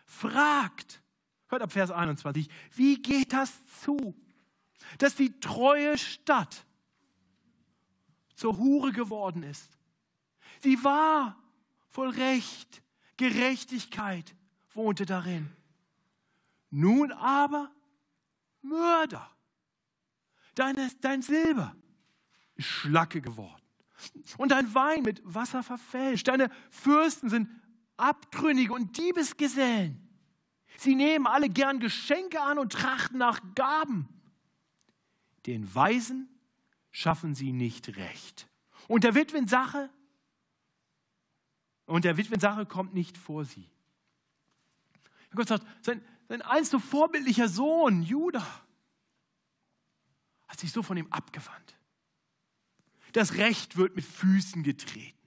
fragt, 0.06 1.02
hört 1.48 1.64
ab 1.64 1.72
Vers 1.72 1.90
21, 1.90 2.48
wie 2.76 3.02
geht 3.02 3.34
das 3.34 3.52
zu, 3.82 4.16
dass 5.00 5.16
die 5.16 5.40
treue 5.40 5.98
Stadt 5.98 6.64
zur 8.36 8.60
Hure 8.60 8.92
geworden 8.92 9.42
ist? 9.42 9.80
Sie 10.60 10.84
war 10.84 11.36
voll 11.90 12.10
Recht, 12.10 12.84
Gerechtigkeit 13.18 14.36
wohnte 14.76 15.08
darin. 15.08 15.50
Nun 16.70 17.12
aber 17.14 17.72
Mörder. 18.68 19.30
Deine, 20.56 20.90
dein 21.02 21.22
Silber 21.22 21.76
ist 22.56 22.68
Schlacke 22.68 23.22
geworden 23.22 23.62
und 24.38 24.52
dein 24.52 24.74
Wein 24.74 25.04
mit 25.04 25.22
Wasser 25.24 25.64
verfälscht. 25.64 26.28
Deine 26.28 26.50
Fürsten 26.70 27.30
sind 27.30 27.50
Abtrünnige 27.98 28.74
und 28.74 28.98
Diebesgesellen. 28.98 30.08
Sie 30.78 30.96
nehmen 30.96 31.26
alle 31.26 31.50
gern 31.50 31.80
Geschenke 31.80 32.42
an 32.42 32.60
und 32.60 32.72
trachten 32.72 33.18
nach 33.18 33.40
Gaben. 33.56 34.08
Den 35.46 35.74
Weisen 35.74 36.30
schaffen 36.92 37.34
sie 37.34 37.52
nicht 37.52 37.96
recht. 37.98 38.48
Und 38.88 39.04
der 39.04 39.16
Witwensache 39.16 39.90
und 41.86 42.06
der 42.06 42.18
Witwensache 42.18 42.66
kommt 42.66 42.94
nicht 42.94 43.18
vor 43.18 43.46
sie. 43.46 43.70
Gott 45.34 45.48
sagt, 45.48 45.66
sein, 45.86 46.02
sein 46.28 46.42
einst 46.42 46.72
so 46.72 46.80
vorbildlicher 46.80 47.48
Sohn, 47.48 48.04
Judah, 48.04 48.46
hat 50.48 50.60
sich 50.60 50.72
so 50.72 50.84
von 50.84 50.98
ihm 50.98 51.08
abgewandt. 51.10 51.76
Das 53.14 53.36
Recht 53.36 53.78
wird 53.78 53.96
mit 53.96 54.06
Füßen 54.06 54.64
getreten. 54.64 55.18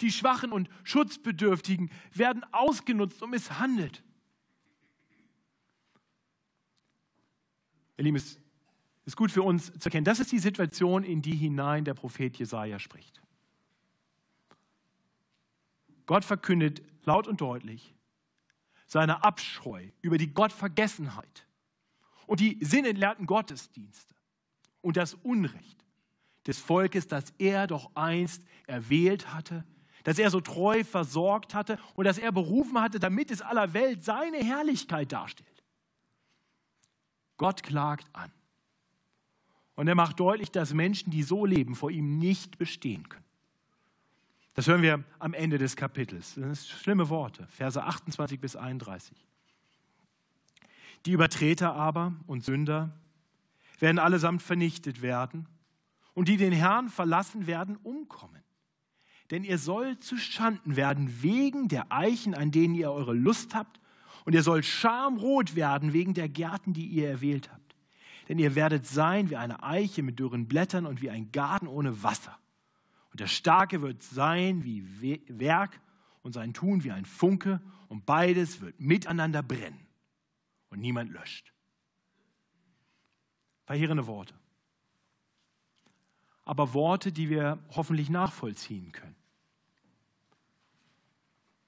Die 0.00 0.10
Schwachen 0.10 0.52
und 0.52 0.68
Schutzbedürftigen 0.82 1.90
werden 2.12 2.44
ausgenutzt 2.52 3.22
und 3.22 3.30
misshandelt. 3.30 4.02
Ihr 7.96 8.04
Lieben, 8.04 8.16
es 8.16 8.40
ist 9.04 9.16
gut 9.16 9.30
für 9.30 9.42
uns 9.42 9.66
zu 9.66 9.84
erkennen, 9.84 10.04
das 10.04 10.18
ist 10.18 10.32
die 10.32 10.38
Situation, 10.38 11.04
in 11.04 11.22
die 11.22 11.36
hinein 11.36 11.84
der 11.84 11.94
Prophet 11.94 12.36
Jesaja 12.36 12.78
spricht. 12.78 13.22
Gott 16.06 16.24
verkündet 16.24 16.82
laut 17.04 17.28
und 17.28 17.40
deutlich 17.40 17.94
seine 18.94 19.24
Abscheu 19.24 19.88
über 20.02 20.18
die 20.18 20.32
Gottvergessenheit 20.32 21.48
und 22.28 22.38
die 22.38 22.58
sinnentleerten 22.60 23.26
Gottesdienste 23.26 24.14
und 24.82 24.96
das 24.96 25.14
Unrecht 25.14 25.84
des 26.46 26.60
Volkes, 26.60 27.08
das 27.08 27.34
er 27.38 27.66
doch 27.66 27.90
einst 27.96 28.44
erwählt 28.68 29.34
hatte, 29.34 29.64
das 30.04 30.20
er 30.20 30.30
so 30.30 30.40
treu 30.40 30.84
versorgt 30.84 31.54
hatte 31.54 31.76
und 31.96 32.04
das 32.04 32.18
er 32.18 32.30
berufen 32.30 32.80
hatte, 32.80 33.00
damit 33.00 33.32
es 33.32 33.42
aller 33.42 33.74
Welt 33.74 34.04
seine 34.04 34.36
Herrlichkeit 34.36 35.10
darstellt. 35.10 35.64
Gott 37.36 37.64
klagt 37.64 38.06
an. 38.14 38.30
Und 39.74 39.88
er 39.88 39.96
macht 39.96 40.20
deutlich, 40.20 40.52
dass 40.52 40.72
Menschen, 40.72 41.10
die 41.10 41.24
so 41.24 41.44
leben, 41.44 41.74
vor 41.74 41.90
ihm 41.90 42.20
nicht 42.20 42.58
bestehen 42.58 43.08
können. 43.08 43.23
Das 44.54 44.68
hören 44.68 44.82
wir 44.82 45.02
am 45.18 45.34
Ende 45.34 45.58
des 45.58 45.74
Kapitels. 45.74 46.34
Das 46.36 46.66
sind 46.66 46.80
schlimme 46.80 47.08
Worte, 47.08 47.46
Verse 47.48 47.82
28 47.82 48.40
bis 48.40 48.54
31. 48.54 49.16
Die 51.06 51.12
Übertreter 51.12 51.74
aber 51.74 52.14
und 52.26 52.44
Sünder 52.44 52.92
werden 53.80 53.98
allesamt 53.98 54.42
vernichtet 54.42 55.02
werden 55.02 55.48
und 56.14 56.28
die 56.28 56.36
den 56.36 56.52
Herrn 56.52 56.88
verlassen 56.88 57.46
werden, 57.46 57.76
umkommen. 57.82 58.42
Denn 59.30 59.42
ihr 59.42 59.58
sollt 59.58 60.04
zu 60.04 60.16
Schanden 60.16 60.76
werden 60.76 61.22
wegen 61.22 61.68
der 61.68 61.90
Eichen, 61.90 62.34
an 62.34 62.52
denen 62.52 62.74
ihr 62.74 62.92
eure 62.92 63.14
Lust 63.14 63.54
habt, 63.54 63.80
und 64.24 64.34
ihr 64.34 64.42
sollt 64.42 64.64
schamrot 64.64 65.54
werden 65.56 65.92
wegen 65.92 66.14
der 66.14 66.28
Gärten, 66.28 66.72
die 66.72 66.86
ihr 66.86 67.08
erwählt 67.08 67.50
habt. 67.52 67.74
Denn 68.28 68.38
ihr 68.38 68.54
werdet 68.54 68.86
sein 68.86 69.28
wie 69.28 69.36
eine 69.36 69.62
Eiche 69.62 70.02
mit 70.02 70.18
dürren 70.18 70.46
Blättern 70.46 70.86
und 70.86 71.02
wie 71.02 71.10
ein 71.10 71.30
Garten 71.30 71.66
ohne 71.66 72.02
Wasser. 72.02 72.38
Und 73.14 73.20
der 73.20 73.28
Starke 73.28 73.80
wird 73.80 74.02
sein 74.02 74.64
wie 74.64 74.84
Werk 75.28 75.80
und 76.22 76.32
sein 76.32 76.52
Tun 76.52 76.84
wie 76.84 76.90
ein 76.92 77.06
Funke, 77.06 77.62
und 77.88 78.06
beides 78.06 78.60
wird 78.60 78.80
miteinander 78.80 79.42
brennen 79.42 79.86
und 80.70 80.80
niemand 80.80 81.12
löscht. 81.12 81.52
Verheerende 83.66 84.06
Worte 84.06 84.34
aber 86.44 86.74
Worte, 86.74 87.12
die 87.12 87.30
wir 87.30 87.58
hoffentlich 87.70 88.10
nachvollziehen 88.10 88.92
können. 88.92 89.16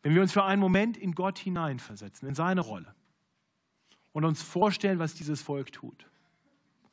Wenn 0.02 0.14
wir 0.14 0.22
uns 0.22 0.32
für 0.32 0.44
einen 0.44 0.60
Moment 0.60 0.96
in 0.96 1.14
Gott 1.14 1.38
hineinversetzen, 1.38 2.28
in 2.28 2.34
seine 2.34 2.60
Rolle 2.60 2.94
und 4.12 4.24
uns 4.24 4.42
vorstellen, 4.42 4.98
was 4.98 5.14
dieses 5.14 5.42
Volk 5.42 5.72
tut. 5.72 6.06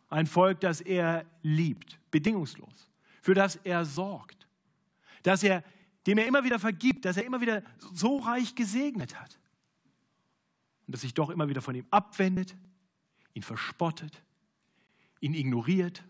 Ein 0.10 0.28
Volk, 0.28 0.62
das 0.62 0.82
er 0.82 1.26
liebt, 1.42 2.00
bedingungslos, 2.12 2.90
für 3.22 3.34
das 3.34 3.58
er 3.58 3.86
sorgt, 3.86 4.43
dass 5.24 5.44
er, 5.44 5.64
dem 6.06 6.18
er 6.18 6.28
immer 6.28 6.44
wieder 6.44 6.60
vergibt, 6.60 7.06
dass 7.06 7.18
er 7.18 7.26
immer 7.26 7.42
wieder 7.42 7.64
so 7.94 8.18
reich 8.20 8.56
gesegnet 8.56 9.20
hat 9.20 9.40
und 10.86 10.94
dass 10.94 11.02
sich 11.02 11.14
doch 11.14 11.30
immer 11.30 11.50
wieder 11.50 11.62
von 11.62 11.76
ihm 11.76 11.88
abwendet, 11.90 12.56
ihn 13.34 13.44
verspottet, 13.44 14.24
ihn 15.20 15.34
ignoriert 15.34 16.04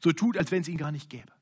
so 0.00 0.12
tut, 0.12 0.36
als 0.36 0.50
wenn 0.50 0.62
es 0.62 0.68
ihn 0.68 0.78
gar 0.78 0.92
nicht 0.92 1.08
gäbe. 1.08 1.32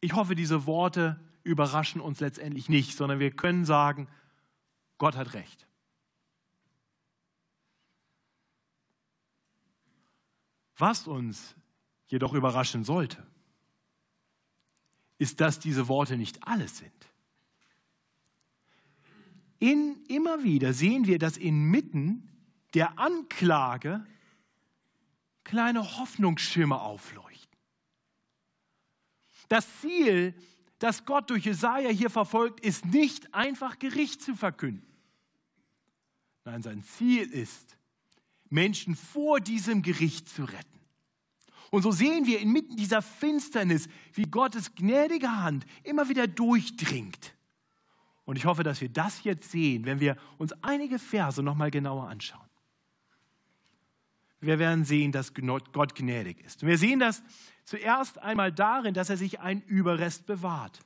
Ich 0.00 0.14
hoffe, 0.14 0.34
diese 0.34 0.66
Worte 0.66 1.20
überraschen 1.42 2.00
uns 2.00 2.20
letztendlich 2.20 2.68
nicht, 2.68 2.96
sondern 2.96 3.18
wir 3.18 3.30
können 3.30 3.64
sagen, 3.64 4.08
Gott 4.98 5.16
hat 5.16 5.34
recht. 5.34 5.66
Was 10.76 11.06
uns 11.06 11.54
jedoch 12.06 12.32
überraschen 12.32 12.84
sollte, 12.84 13.26
ist, 15.20 15.40
dass 15.40 15.60
diese 15.60 15.86
Worte 15.86 16.16
nicht 16.16 16.46
alles 16.46 16.78
sind. 16.78 16.90
In, 19.58 20.02
immer 20.08 20.42
wieder 20.42 20.72
sehen 20.72 21.06
wir, 21.06 21.18
dass 21.18 21.36
inmitten 21.36 22.26
der 22.72 22.98
Anklage 22.98 24.06
kleine 25.44 25.98
Hoffnungsschimmer 25.98 26.80
aufleuchten. 26.80 27.58
Das 29.48 29.66
Ziel, 29.80 30.34
das 30.78 31.04
Gott 31.04 31.28
durch 31.28 31.44
Jesaja 31.44 31.90
hier 31.90 32.08
verfolgt, 32.08 32.60
ist 32.60 32.86
nicht 32.86 33.34
einfach 33.34 33.78
Gericht 33.78 34.22
zu 34.22 34.34
verkünden. 34.34 34.88
Nein, 36.46 36.62
sein 36.62 36.82
Ziel 36.82 37.30
ist, 37.30 37.76
Menschen 38.48 38.96
vor 38.96 39.40
diesem 39.40 39.82
Gericht 39.82 40.30
zu 40.30 40.44
retten. 40.44 40.79
Und 41.70 41.82
so 41.82 41.92
sehen 41.92 42.26
wir 42.26 42.40
inmitten 42.40 42.76
dieser 42.76 43.00
Finsternis, 43.00 43.88
wie 44.12 44.24
Gottes 44.24 44.74
gnädige 44.74 45.30
Hand 45.30 45.64
immer 45.84 46.08
wieder 46.08 46.26
durchdringt. 46.26 47.34
Und 48.24 48.36
ich 48.36 48.44
hoffe, 48.44 48.62
dass 48.62 48.80
wir 48.80 48.88
das 48.88 49.24
jetzt 49.24 49.50
sehen, 49.50 49.86
wenn 49.86 50.00
wir 50.00 50.16
uns 50.38 50.52
einige 50.62 50.98
Verse 50.98 51.42
nochmal 51.42 51.70
genauer 51.70 52.08
anschauen. 52.08 52.48
Wir 54.40 54.58
werden 54.58 54.84
sehen, 54.84 55.12
dass 55.12 55.32
Gott 55.34 55.94
gnädig 55.94 56.40
ist. 56.40 56.62
Und 56.62 56.68
wir 56.68 56.78
sehen 56.78 56.98
das 56.98 57.22
zuerst 57.64 58.18
einmal 58.18 58.52
darin, 58.52 58.94
dass 58.94 59.10
er 59.10 59.16
sich 59.16 59.40
einen 59.40 59.62
Überrest 59.62 60.26
bewahrt. 60.26 60.80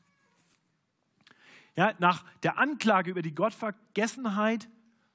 Ja, 1.76 1.94
nach 1.98 2.24
der 2.42 2.58
Anklage 2.58 3.10
über 3.10 3.22
die 3.22 3.34
Gottvergessenheit 3.34 4.68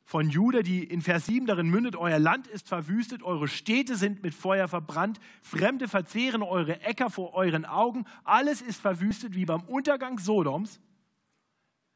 von 0.09 0.31
Juda, 0.31 0.63
die 0.63 0.83
in 0.83 1.03
Vers 1.03 1.27
7 1.27 1.45
darin 1.45 1.69
mündet, 1.69 1.95
euer 1.95 2.17
Land 2.17 2.47
ist 2.47 2.67
verwüstet, 2.67 3.21
eure 3.21 3.47
Städte 3.47 3.95
sind 3.95 4.23
mit 4.23 4.33
Feuer 4.33 4.67
verbrannt, 4.67 5.19
Fremde 5.43 5.87
verzehren 5.87 6.41
eure 6.41 6.81
Äcker 6.81 7.11
vor 7.11 7.35
euren 7.35 7.63
Augen, 7.63 8.05
alles 8.23 8.63
ist 8.63 8.81
verwüstet 8.81 9.35
wie 9.35 9.45
beim 9.45 9.61
Untergang 9.61 10.17
Sodoms. 10.17 10.81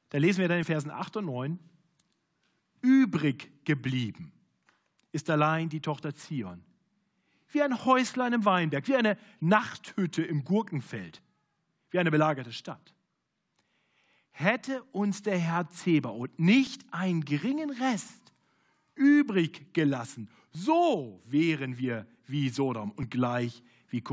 Da 0.09 0.19
lesen 0.19 0.41
wir 0.41 0.47
dann 0.47 0.59
in 0.59 0.63
Versen 0.63 0.91
8 0.91 1.17
und 1.17 1.25
9, 1.25 1.59
übrig 2.83 3.51
geblieben 3.65 4.31
ist 5.11 5.27
allein 5.31 5.69
die 5.69 5.81
Tochter 5.81 6.13
Zion. 6.13 6.63
Wie 7.51 7.63
ein 7.63 7.83
Häuslein 7.83 8.33
im 8.33 8.45
Weinberg, 8.45 8.87
wie 8.87 8.95
eine 8.95 9.17
Nachthütte 9.39 10.21
im 10.21 10.43
Gurkenfeld, 10.43 11.23
wie 11.89 11.97
eine 11.97 12.11
belagerte 12.11 12.53
Stadt 12.53 12.93
hätte 14.33 14.83
uns 14.91 15.21
der 15.21 15.37
Herr 15.37 15.69
Zebaoth 15.69 16.37
nicht 16.37 16.83
einen 16.91 17.23
geringen 17.23 17.69
Rest 17.69 18.33
übrig 18.95 19.73
gelassen, 19.73 20.29
so 20.51 21.21
wären 21.25 21.77
wir 21.77 22.05
wie 22.27 22.49
Sodom 22.49 22.91
und 22.91 23.09
gleich 23.09 23.63
wie, 23.89 24.03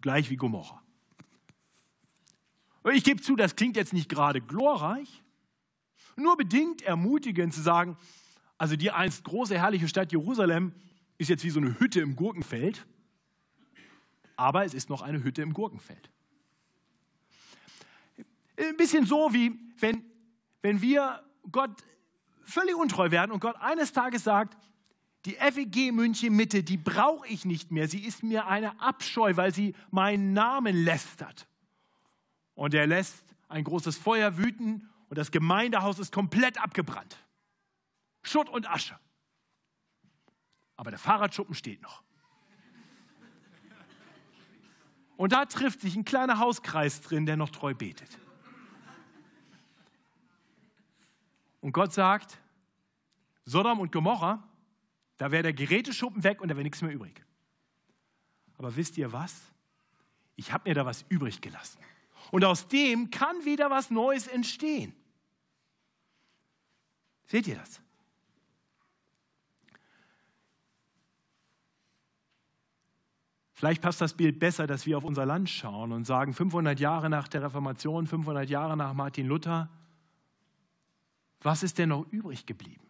gleich 0.00 0.30
wie 0.30 0.36
Gomorra. 0.36 0.82
Ich 2.92 3.04
gebe 3.04 3.20
zu, 3.20 3.36
das 3.36 3.56
klingt 3.56 3.76
jetzt 3.76 3.92
nicht 3.92 4.08
gerade 4.08 4.40
glorreich, 4.40 5.22
nur 6.16 6.36
bedingt 6.36 6.82
ermutigend 6.82 7.52
zu 7.52 7.60
sagen, 7.60 7.96
also 8.56 8.76
die 8.76 8.90
einst 8.90 9.24
große, 9.24 9.58
herrliche 9.58 9.88
Stadt 9.88 10.12
Jerusalem 10.12 10.72
ist 11.18 11.28
jetzt 11.28 11.44
wie 11.44 11.50
so 11.50 11.60
eine 11.60 11.78
Hütte 11.78 12.00
im 12.00 12.16
Gurkenfeld, 12.16 12.86
aber 14.36 14.64
es 14.64 14.74
ist 14.74 14.88
noch 14.88 15.02
eine 15.02 15.22
Hütte 15.22 15.42
im 15.42 15.52
Gurkenfeld. 15.52 16.10
Ein 18.60 18.76
bisschen 18.76 19.06
so 19.06 19.32
wie 19.32 19.58
wenn, 19.78 20.04
wenn 20.62 20.82
wir 20.82 21.22
Gott 21.50 21.82
völlig 22.42 22.74
untreu 22.74 23.10
werden 23.10 23.32
und 23.32 23.40
Gott 23.40 23.56
eines 23.56 23.92
Tages 23.92 24.24
sagt, 24.24 24.56
die 25.24 25.34
FEG 25.34 25.92
München 25.92 26.34
Mitte, 26.34 26.62
die 26.62 26.76
brauche 26.76 27.26
ich 27.28 27.44
nicht 27.44 27.70
mehr. 27.70 27.88
Sie 27.88 28.04
ist 28.04 28.22
mir 28.22 28.46
eine 28.46 28.80
Abscheu, 28.80 29.36
weil 29.36 29.54
sie 29.54 29.74
meinen 29.90 30.32
Namen 30.32 30.76
lästert. 30.76 31.46
Und 32.54 32.74
er 32.74 32.86
lässt 32.86 33.24
ein 33.48 33.64
großes 33.64 33.98
Feuer 33.98 34.36
wüten 34.38 34.88
und 35.08 35.18
das 35.18 35.30
Gemeindehaus 35.30 35.98
ist 35.98 36.12
komplett 36.12 36.62
abgebrannt. 36.62 37.16
Schutt 38.22 38.48
und 38.48 38.70
Asche. 38.70 38.98
Aber 40.76 40.90
der 40.90 40.98
Fahrradschuppen 40.98 41.54
steht 41.54 41.82
noch. 41.82 42.02
Und 45.16 45.32
da 45.32 45.44
trifft 45.44 45.82
sich 45.82 45.96
ein 45.96 46.06
kleiner 46.06 46.38
Hauskreis 46.38 47.02
drin, 47.02 47.26
der 47.26 47.36
noch 47.36 47.50
treu 47.50 47.74
betet. 47.74 48.18
Und 51.60 51.72
Gott 51.72 51.92
sagt, 51.92 52.38
Sodom 53.44 53.80
und 53.80 53.92
Gomorra, 53.92 54.42
da 55.18 55.30
wäre 55.30 55.42
der 55.42 55.52
Geräteschuppen 55.52 56.24
weg 56.24 56.40
und 56.40 56.48
da 56.48 56.56
wäre 56.56 56.64
nichts 56.64 56.80
mehr 56.82 56.92
übrig. 56.92 57.24
Aber 58.56 58.74
wisst 58.76 58.96
ihr 58.96 59.12
was? 59.12 59.42
Ich 60.36 60.52
habe 60.52 60.68
mir 60.68 60.74
da 60.74 60.86
was 60.86 61.04
übrig 61.08 61.40
gelassen. 61.40 61.80
Und 62.30 62.44
aus 62.44 62.68
dem 62.68 63.10
kann 63.10 63.44
wieder 63.44 63.70
was 63.70 63.90
Neues 63.90 64.26
entstehen. 64.26 64.94
Seht 67.26 67.46
ihr 67.46 67.56
das? 67.56 67.80
Vielleicht 73.52 73.82
passt 73.82 74.00
das 74.00 74.14
Bild 74.14 74.38
besser, 74.38 74.66
dass 74.66 74.86
wir 74.86 74.96
auf 74.96 75.04
unser 75.04 75.26
Land 75.26 75.50
schauen 75.50 75.92
und 75.92 76.06
sagen, 76.06 76.32
500 76.32 76.80
Jahre 76.80 77.10
nach 77.10 77.28
der 77.28 77.42
Reformation, 77.42 78.06
500 78.06 78.48
Jahre 78.48 78.74
nach 78.74 78.94
Martin 78.94 79.26
Luther, 79.26 79.68
was 81.42 81.62
ist 81.62 81.78
denn 81.78 81.88
noch 81.88 82.06
übrig 82.10 82.46
geblieben? 82.46 82.86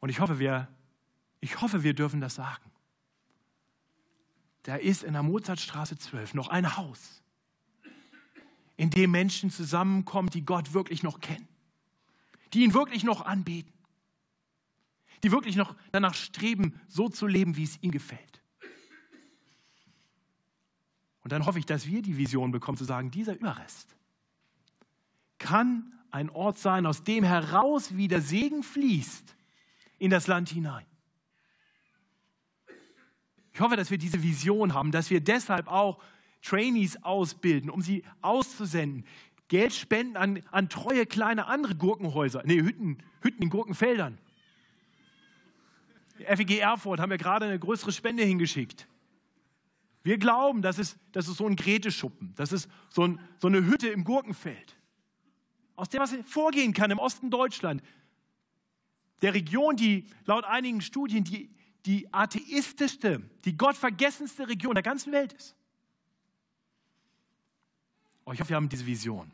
Und 0.00 0.10
ich 0.10 0.20
hoffe, 0.20 0.38
wir, 0.38 0.68
ich 1.40 1.60
hoffe, 1.60 1.82
wir 1.82 1.94
dürfen 1.94 2.20
das 2.20 2.34
sagen. 2.34 2.70
Da 4.62 4.76
ist 4.76 5.02
in 5.02 5.14
der 5.14 5.22
Mozartstraße 5.22 5.96
12 5.96 6.34
noch 6.34 6.48
ein 6.48 6.76
Haus, 6.76 7.22
in 8.76 8.90
dem 8.90 9.10
Menschen 9.10 9.50
zusammenkommen, 9.50 10.28
die 10.28 10.44
Gott 10.44 10.74
wirklich 10.74 11.02
noch 11.02 11.20
kennen, 11.20 11.48
die 12.52 12.62
ihn 12.62 12.74
wirklich 12.74 13.04
noch 13.04 13.24
anbeten, 13.24 13.72
die 15.22 15.32
wirklich 15.32 15.56
noch 15.56 15.74
danach 15.92 16.14
streben, 16.14 16.78
so 16.88 17.08
zu 17.08 17.26
leben, 17.26 17.56
wie 17.56 17.64
es 17.64 17.82
ihnen 17.82 17.92
gefällt. 17.92 18.42
Und 21.22 21.32
dann 21.32 21.46
hoffe 21.46 21.58
ich, 21.58 21.66
dass 21.66 21.86
wir 21.86 22.02
die 22.02 22.16
Vision 22.16 22.52
bekommen, 22.52 22.78
zu 22.78 22.84
sagen, 22.84 23.10
dieser 23.10 23.34
Überrest, 23.34 23.95
kann 25.38 25.92
ein 26.10 26.30
Ort 26.30 26.58
sein, 26.58 26.86
aus 26.86 27.04
dem 27.04 27.24
heraus 27.24 27.96
wieder 27.96 28.20
Segen 28.20 28.62
fließt 28.62 29.36
in 29.98 30.10
das 30.10 30.26
Land 30.26 30.48
hinein. 30.48 30.86
Ich 33.52 33.60
hoffe, 33.60 33.76
dass 33.76 33.90
wir 33.90 33.98
diese 33.98 34.22
Vision 34.22 34.74
haben, 34.74 34.90
dass 34.90 35.10
wir 35.10 35.20
deshalb 35.20 35.68
auch 35.68 36.02
Trainees 36.42 37.02
ausbilden, 37.02 37.70
um 37.70 37.80
sie 37.82 38.04
auszusenden, 38.20 39.04
Geld 39.48 39.72
spenden 39.72 40.16
an, 40.16 40.42
an 40.50 40.68
treue 40.68 41.06
kleine 41.06 41.46
andere 41.46 41.74
Gurkenhäuser, 41.76 42.42
nee, 42.44 42.60
Hütten, 42.60 42.98
Hütten 43.20 43.42
in 43.42 43.50
Gurkenfeldern. 43.50 44.18
FEG 46.18 46.58
Erfurt 46.58 46.98
haben 47.00 47.10
wir 47.10 47.18
gerade 47.18 47.46
eine 47.46 47.58
größere 47.58 47.92
Spende 47.92 48.24
hingeschickt. 48.24 48.88
Wir 50.02 50.18
glauben, 50.18 50.62
das 50.62 50.78
ist, 50.78 50.98
das 51.12 51.28
ist 51.28 51.36
so 51.36 51.46
ein 51.46 51.56
Greteschuppen, 51.56 52.32
das 52.36 52.52
ist 52.52 52.68
so, 52.88 53.04
ein, 53.04 53.20
so 53.38 53.48
eine 53.48 53.64
Hütte 53.64 53.88
im 53.88 54.04
Gurkenfeld 54.04 54.76
aus 55.76 55.88
der 55.88 56.00
was 56.00 56.14
vorgehen 56.26 56.72
kann 56.72 56.90
im 56.90 56.98
Osten 56.98 57.30
Deutschland, 57.30 57.82
der 59.22 59.34
Region, 59.34 59.76
die 59.76 60.06
laut 60.24 60.44
einigen 60.44 60.80
Studien 60.80 61.24
die, 61.24 61.50
die 61.86 62.12
atheistischste, 62.12 63.22
die 63.44 63.56
gottvergessenste 63.56 64.48
Region 64.48 64.74
der 64.74 64.82
ganzen 64.82 65.12
Welt 65.12 65.32
ist. 65.32 65.54
Oh, 68.24 68.32
ich 68.32 68.40
hoffe, 68.40 68.50
wir 68.50 68.56
haben 68.56 68.68
diese 68.68 68.86
Vision. 68.86 69.30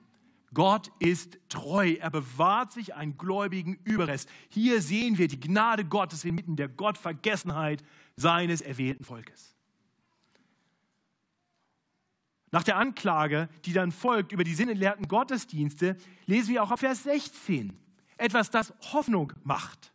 Gott 0.55 0.92
ist 0.98 1.38
treu. 1.48 1.94
Er 1.98 2.11
bewahrt 2.11 2.72
sich 2.72 2.94
einen 2.94 3.16
gläubigen 3.16 3.78
Überrest. 3.85 4.28
Hier 4.50 4.83
sehen 4.83 5.16
wir 5.16 5.28
die 5.28 5.40
Gnade 5.40 5.85
Gottes 5.85 6.24
inmitten 6.24 6.57
der 6.57 6.68
Gottvergessenheit 6.68 7.83
seines 8.16 8.61
erwählten 8.61 9.05
Volkes. 9.05 9.57
Nach 12.53 12.62
der 12.62 12.77
Anklage, 12.77 13.49
die 13.65 13.73
dann 13.73 13.91
folgt 13.91 14.31
über 14.31 14.45
die 14.45 14.55
sinnentleerten 14.55 15.09
Gottesdienste, 15.09 15.97
lesen 16.27 16.51
wir 16.51 16.62
auch 16.62 16.71
auf 16.71 16.81
Vers 16.81 17.03
16 17.03 17.77
etwas, 18.19 18.51
das 18.51 18.73
Hoffnung 18.93 19.33
macht. 19.43 19.93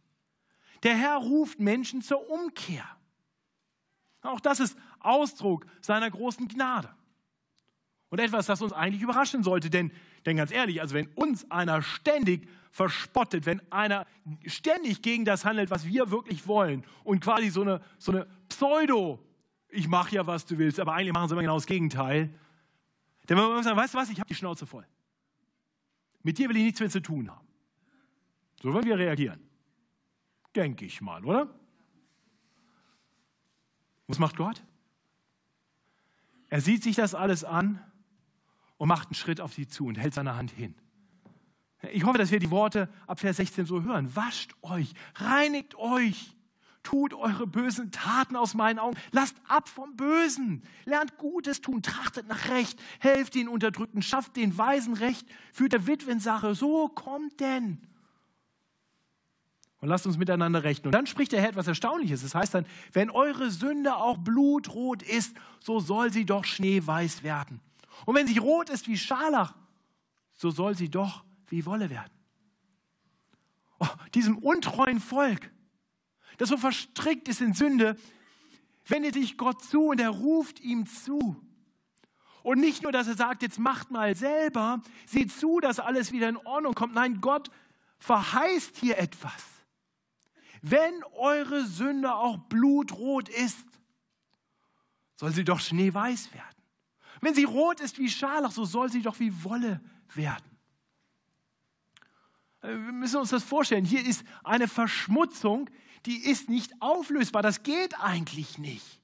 Der 0.84 0.96
Herr 0.96 1.18
ruft 1.18 1.60
Menschen 1.60 2.02
zur 2.02 2.30
Umkehr. 2.30 2.84
Auch 4.22 4.40
das 4.40 4.60
ist 4.60 4.78
Ausdruck 5.00 5.66
seiner 5.82 6.10
großen 6.10 6.48
Gnade. 6.48 6.90
Und 8.10 8.20
etwas, 8.20 8.48
das 8.48 8.62
uns 8.62 8.74
eigentlich 8.74 9.02
überraschen 9.02 9.44
sollte, 9.44 9.70
denn, 9.70 9.92
denn 10.26 10.38
ganz 10.38 10.52
ehrlich, 10.52 10.82
also 10.82 10.96
wenn 10.96 11.08
uns 11.10 11.50
einer 11.52 11.82
ständig 11.82 12.50
verspottet, 12.72 13.46
wenn 13.46 13.62
einer 13.72 14.06
ständig 14.46 15.02
gegen 15.02 15.26
das 15.26 15.46
handelt, 15.46 15.70
was 15.70 15.86
wir 15.86 16.10
wirklich 16.10 16.48
wollen 16.48 16.84
und 17.04 17.24
quasi 17.24 17.50
so 17.50 17.62
eine, 17.62 17.82
so 18.00 18.12
eine 18.12 18.28
Pseudo- 18.50 19.20
ich 19.70 19.88
mache 19.88 20.16
ja, 20.16 20.26
was 20.26 20.46
du 20.46 20.58
willst, 20.58 20.80
aber 20.80 20.94
eigentlich 20.94 21.14
machen 21.14 21.28
sie 21.28 21.34
immer 21.34 21.42
genau 21.42 21.56
das 21.56 21.66
Gegenteil. 21.66 22.34
Dann 23.28 23.38
wollen 23.38 23.56
wir 23.56 23.64
sagen, 23.64 23.78
weißt 23.78 23.94
du 23.94 23.98
was, 23.98 24.10
ich 24.10 24.20
habe 24.20 24.28
die 24.28 24.36
Schnauze 24.36 24.66
voll. 24.66 24.86
Mit 26.24 26.38
dir 26.38 26.50
will 26.50 26.58
ich 26.58 26.64
nichts 26.64 26.80
mehr 26.80 26.90
zu 26.90 27.02
tun 27.02 27.30
haben. 27.30 27.48
So 28.62 28.74
wollen 28.74 28.86
wir 28.86 28.98
reagieren. 28.98 29.40
Denke 30.56 30.86
ich 30.86 31.02
mal, 31.02 31.24
oder? 31.24 31.54
Was 34.08 34.20
macht 34.20 34.38
Gott? 34.38 34.64
Er 36.50 36.62
sieht 36.62 36.84
sich 36.84 36.96
das 36.96 37.14
alles 37.14 37.44
an 37.44 37.82
und 38.78 38.88
macht 38.88 39.10
einen 39.10 39.16
Schritt 39.16 39.42
auf 39.42 39.54
sie 39.54 39.68
zu 39.68 39.86
und 39.86 39.98
hält 39.98 40.14
seine 40.14 40.36
Hand 40.36 40.52
hin. 40.52 40.76
Ich 41.92 42.06
hoffe, 42.06 42.18
dass 42.18 42.32
wir 42.32 42.40
die 42.40 42.50
Worte 42.50 42.90
ab 43.06 43.20
Vers 43.20 43.38
16 43.38 43.66
so 43.66 43.84
hören. 43.84 44.16
Wascht 44.16 44.56
euch, 44.62 44.94
reinigt 45.16 45.76
euch, 45.76 46.36
tut 46.88 47.14
eure 47.14 47.46
bösen 47.46 47.92
Taten 47.92 48.38
aus 48.38 48.54
meinen 48.54 48.80
Augen, 48.80 48.98
lasst 49.12 49.36
ab 49.50 49.68
vom 49.68 49.98
Bösen, 49.98 50.64
lernt 50.86 51.18
Gutes 51.18 51.60
tun, 51.60 51.82
trachtet 51.82 52.30
nach 52.30 52.48
Recht, 52.48 52.82
helft 53.00 53.36
den 53.36 53.50
Unterdrückten, 53.50 54.02
schafft 54.02 54.38
den 54.38 54.58
Weisen 54.58 54.94
Recht, 54.94 55.28
führt 55.52 55.74
der 55.74 55.86
Witwen 55.86 56.22
Sache. 56.22 56.56
So 56.56 56.88
kommt 56.88 57.42
denn. 57.42 57.86
Und 59.82 59.90
lasst 59.90 60.08
uns 60.08 60.18
miteinander 60.18 60.64
rechnen. 60.64 60.86
Und 60.86 60.94
dann 60.94 61.08
spricht 61.08 61.34
der 61.34 61.42
Herr 61.42 61.50
etwas 61.50 61.68
Erstaunliches. 61.68 62.22
Das 62.22 62.34
heißt 62.34 62.54
dann, 62.54 62.66
wenn 62.94 63.10
eure 63.10 63.52
Sünde 63.52 63.98
auch 63.98 64.18
blutrot 64.18 65.04
ist, 65.04 65.36
so 65.60 65.82
soll 65.82 66.14
sie 66.14 66.26
doch 66.26 66.46
schneeweiß 66.46 67.22
werden. 67.22 67.60
Und 68.06 68.16
wenn 68.16 68.28
sie 68.28 68.38
rot 68.38 68.70
ist 68.70 68.88
wie 68.88 68.98
Scharlach, 68.98 69.56
so 70.36 70.52
soll 70.52 70.78
sie 70.78 70.90
doch 70.90 71.26
wie 71.48 71.66
Wolle 71.66 71.90
werden. 71.90 72.14
Oh, 73.80 73.88
diesem 74.14 74.38
untreuen 74.38 75.02
Volk, 75.02 75.52
das 76.38 76.50
so 76.50 76.58
verstrickt 76.58 77.28
ist 77.28 77.42
in 77.42 77.54
Sünde, 77.54 77.98
wendet 78.86 79.16
sich 79.16 79.38
Gott 79.38 79.64
zu 79.64 79.88
und 79.88 80.00
er 80.00 80.10
ruft 80.10 80.60
ihm 80.60 80.86
zu. 80.86 81.36
Und 82.44 82.60
nicht 82.60 82.84
nur, 82.84 82.92
dass 82.92 83.08
er 83.08 83.16
sagt, 83.16 83.42
jetzt 83.42 83.60
macht 83.60 83.92
mal 83.92 84.16
selber, 84.16 84.82
seht 85.06 85.32
zu, 85.32 85.60
dass 85.60 85.80
alles 85.80 86.12
wieder 86.12 86.30
in 86.30 86.38
Ordnung 86.38 86.76
kommt. 86.76 86.94
Nein, 86.94 87.20
Gott 87.20 87.52
verheißt 88.00 88.78
hier 88.78 88.98
etwas. 88.98 89.44
Wenn 90.62 91.04
eure 91.16 91.66
Sünde 91.66 92.14
auch 92.14 92.38
blutrot 92.38 93.30
ist, 93.30 93.66
soll 95.16 95.32
sie 95.32 95.44
doch 95.44 95.60
schneeweiß 95.60 96.34
werden. 96.34 96.64
Wenn 97.22 97.34
sie 97.34 97.44
rot 97.44 97.80
ist 97.80 97.98
wie 97.98 98.10
Scharlach, 98.10 98.52
so 98.52 98.66
soll 98.66 98.92
sie 98.92 99.02
doch 99.02 99.20
wie 99.20 99.44
Wolle 99.44 99.82
werden. 100.14 100.58
Äh, 102.62 102.70
wir 102.70 102.94
müssen 102.94 103.18
uns 103.18 103.30
das 103.30 103.44
vorstellen. 103.44 103.86
Hier 103.86 104.06
ist 104.06 104.24
eine 104.44 104.68
Verschmutzung, 104.68 105.70
die 106.06 106.18
ist 106.18 106.50
nicht 106.50 106.72
auflösbar. 106.82 107.42
Das 107.42 107.64
geht 107.64 108.00
eigentlich 108.00 108.58
nicht. 108.58 109.02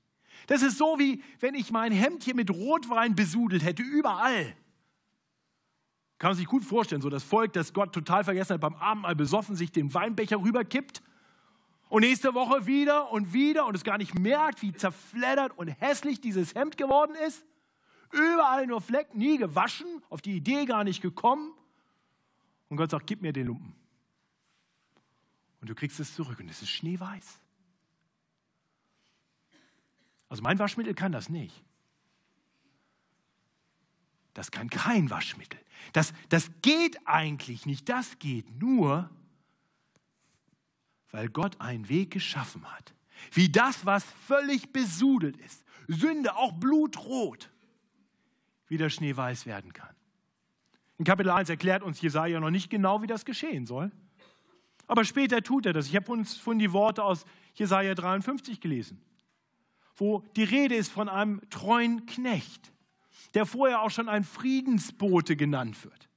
Das 0.47 0.61
ist 0.61 0.77
so, 0.77 0.99
wie 0.99 1.23
wenn 1.39 1.55
ich 1.55 1.71
mein 1.71 1.91
Hemd 1.91 2.23
hier 2.23 2.35
mit 2.35 2.49
Rotwein 2.49 3.15
besudelt 3.15 3.63
hätte, 3.63 3.81
überall. 3.81 4.55
Kann 6.17 6.31
man 6.31 6.37
sich 6.37 6.47
gut 6.47 6.63
vorstellen, 6.63 7.01
so 7.01 7.09
das 7.09 7.23
Volk, 7.23 7.53
das 7.53 7.73
Gott 7.73 7.93
total 7.93 8.23
vergessen 8.23 8.53
hat, 8.53 8.61
beim 8.61 8.75
Abendmahl 8.75 9.15
besoffen 9.15 9.55
sich 9.55 9.71
den 9.71 9.93
Weinbecher 9.93 10.37
rüberkippt 10.37 11.01
und 11.89 12.01
nächste 12.01 12.33
Woche 12.33 12.65
wieder 12.65 13.11
und 13.11 13.33
wieder 13.33 13.65
und 13.65 13.75
es 13.75 13.83
gar 13.83 13.97
nicht 13.97 14.17
merkt, 14.17 14.61
wie 14.61 14.73
zerfleddert 14.73 15.57
und 15.57 15.67
hässlich 15.67 16.21
dieses 16.21 16.55
Hemd 16.55 16.77
geworden 16.77 17.15
ist. 17.27 17.45
Überall 18.11 18.67
nur 18.67 18.81
Flecken, 18.81 19.17
nie 19.17 19.37
gewaschen, 19.37 19.87
auf 20.09 20.21
die 20.21 20.35
Idee 20.35 20.65
gar 20.65 20.83
nicht 20.83 21.01
gekommen. 21.01 21.51
Und 22.69 22.77
Gott 22.77 22.91
sagt, 22.91 23.07
gib 23.07 23.21
mir 23.21 23.33
den 23.33 23.47
Lumpen. 23.47 23.75
Und 25.63 25.69
du 25.69 25.75
kriegst 25.75 25.97
es 26.01 26.13
zurück 26.13 26.41
und 26.41 26.49
es 26.49 26.61
ist 26.61 26.71
schneeweiß. 26.71 27.39
Also 30.27 30.43
mein 30.43 30.59
Waschmittel 30.59 30.93
kann 30.93 31.13
das 31.13 31.29
nicht. 31.29 31.63
Das 34.33 34.51
kann 34.51 34.69
kein 34.69 35.09
Waschmittel. 35.09 35.57
Das, 35.93 36.13
das 36.27 36.51
geht 36.61 37.07
eigentlich 37.07 37.65
nicht. 37.65 37.87
Das 37.87 38.19
geht 38.19 38.59
nur, 38.59 39.09
weil 41.11 41.29
Gott 41.29 41.61
einen 41.61 41.87
Weg 41.87 42.11
geschaffen 42.11 42.69
hat. 42.69 42.93
Wie 43.31 43.47
das, 43.47 43.85
was 43.85 44.03
völlig 44.03 44.73
besudelt 44.73 45.37
ist, 45.37 45.63
Sünde, 45.87 46.35
auch 46.35 46.51
blutrot, 46.51 47.49
wieder 48.67 48.89
schneeweiß 48.89 49.45
werden 49.45 49.71
kann. 49.71 49.95
In 50.97 51.05
Kapitel 51.05 51.29
1 51.29 51.47
erklärt 51.47 51.83
uns 51.83 52.01
Jesaja 52.01 52.41
noch 52.41 52.51
nicht 52.51 52.69
genau, 52.69 53.01
wie 53.01 53.07
das 53.07 53.23
geschehen 53.23 53.65
soll. 53.65 53.93
Aber 54.93 55.05
später 55.05 55.41
tut 55.41 55.65
er 55.65 55.73
das. 55.73 55.87
Ich 55.87 55.95
habe 55.95 56.11
uns 56.11 56.37
von 56.37 56.59
die 56.59 56.71
Worte 56.71 57.03
aus 57.03 57.25
Jesaja 57.55 57.95
53 57.95 58.61
gelesen, 58.61 59.01
wo 59.95 60.19
die 60.35 60.43
Rede 60.43 60.75
ist 60.75 60.91
von 60.91 61.09
einem 61.09 61.41
treuen 61.49 62.05
Knecht, 62.05 62.71
der 63.33 63.47
vorher 63.47 63.81
auch 63.81 63.89
schon 63.89 64.07
ein 64.07 64.23
Friedensbote 64.23 65.35
genannt 65.35 65.83
wird, 65.83 66.09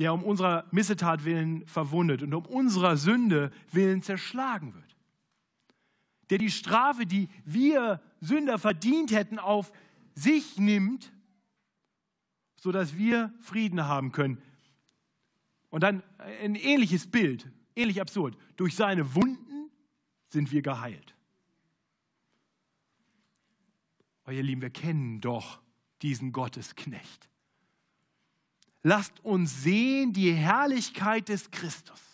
der 0.00 0.12
um 0.12 0.24
unserer 0.24 0.64
Missetat 0.72 1.24
willen 1.24 1.64
verwundet 1.68 2.24
und 2.24 2.34
um 2.34 2.44
unserer 2.44 2.96
Sünde 2.96 3.52
willen 3.70 4.02
zerschlagen 4.02 4.74
wird, 4.74 4.96
der 6.30 6.38
die 6.38 6.50
Strafe, 6.50 7.06
die 7.06 7.28
wir 7.44 8.02
Sünder 8.18 8.58
verdient 8.58 9.12
hätten, 9.12 9.38
auf 9.38 9.70
sich 10.16 10.58
nimmt 10.58 11.12
sodass 12.60 12.96
wir 12.96 13.32
Frieden 13.40 13.86
haben 13.86 14.12
können. 14.12 14.42
Und 15.70 15.82
dann 15.82 16.02
ein 16.18 16.54
ähnliches 16.54 17.10
Bild, 17.10 17.50
ähnlich 17.76 18.00
absurd. 18.00 18.36
Durch 18.56 18.74
seine 18.74 19.14
Wunden 19.14 19.70
sind 20.28 20.50
wir 20.52 20.62
geheilt. 20.62 21.14
Aber 24.24 24.32
ihr 24.32 24.42
Lieben, 24.42 24.62
wir 24.62 24.70
kennen 24.70 25.20
doch 25.20 25.60
diesen 26.02 26.32
Gottesknecht. 26.32 27.28
Lasst 28.82 29.20
uns 29.24 29.62
sehen 29.62 30.12
die 30.12 30.32
Herrlichkeit 30.32 31.28
des 31.28 31.50
Christus 31.50 32.07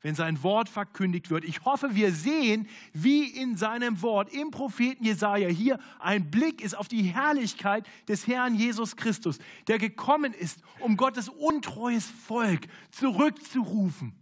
wenn 0.00 0.14
sein 0.14 0.42
Wort 0.42 0.68
verkündigt 0.68 1.30
wird. 1.30 1.44
Ich 1.44 1.64
hoffe, 1.64 1.94
wir 1.94 2.12
sehen, 2.12 2.68
wie 2.92 3.24
in 3.24 3.56
seinem 3.56 4.00
Wort 4.02 4.32
im 4.32 4.50
Propheten 4.50 5.04
Jesaja 5.04 5.48
hier 5.48 5.78
ein 5.98 6.30
Blick 6.30 6.62
ist 6.62 6.76
auf 6.76 6.88
die 6.88 7.02
Herrlichkeit 7.02 7.86
des 8.06 8.26
Herrn 8.26 8.54
Jesus 8.54 8.96
Christus, 8.96 9.38
der 9.66 9.78
gekommen 9.78 10.32
ist, 10.32 10.62
um 10.80 10.96
Gottes 10.96 11.28
untreues 11.28 12.06
Volk 12.06 12.66
zurückzurufen. 12.90 14.14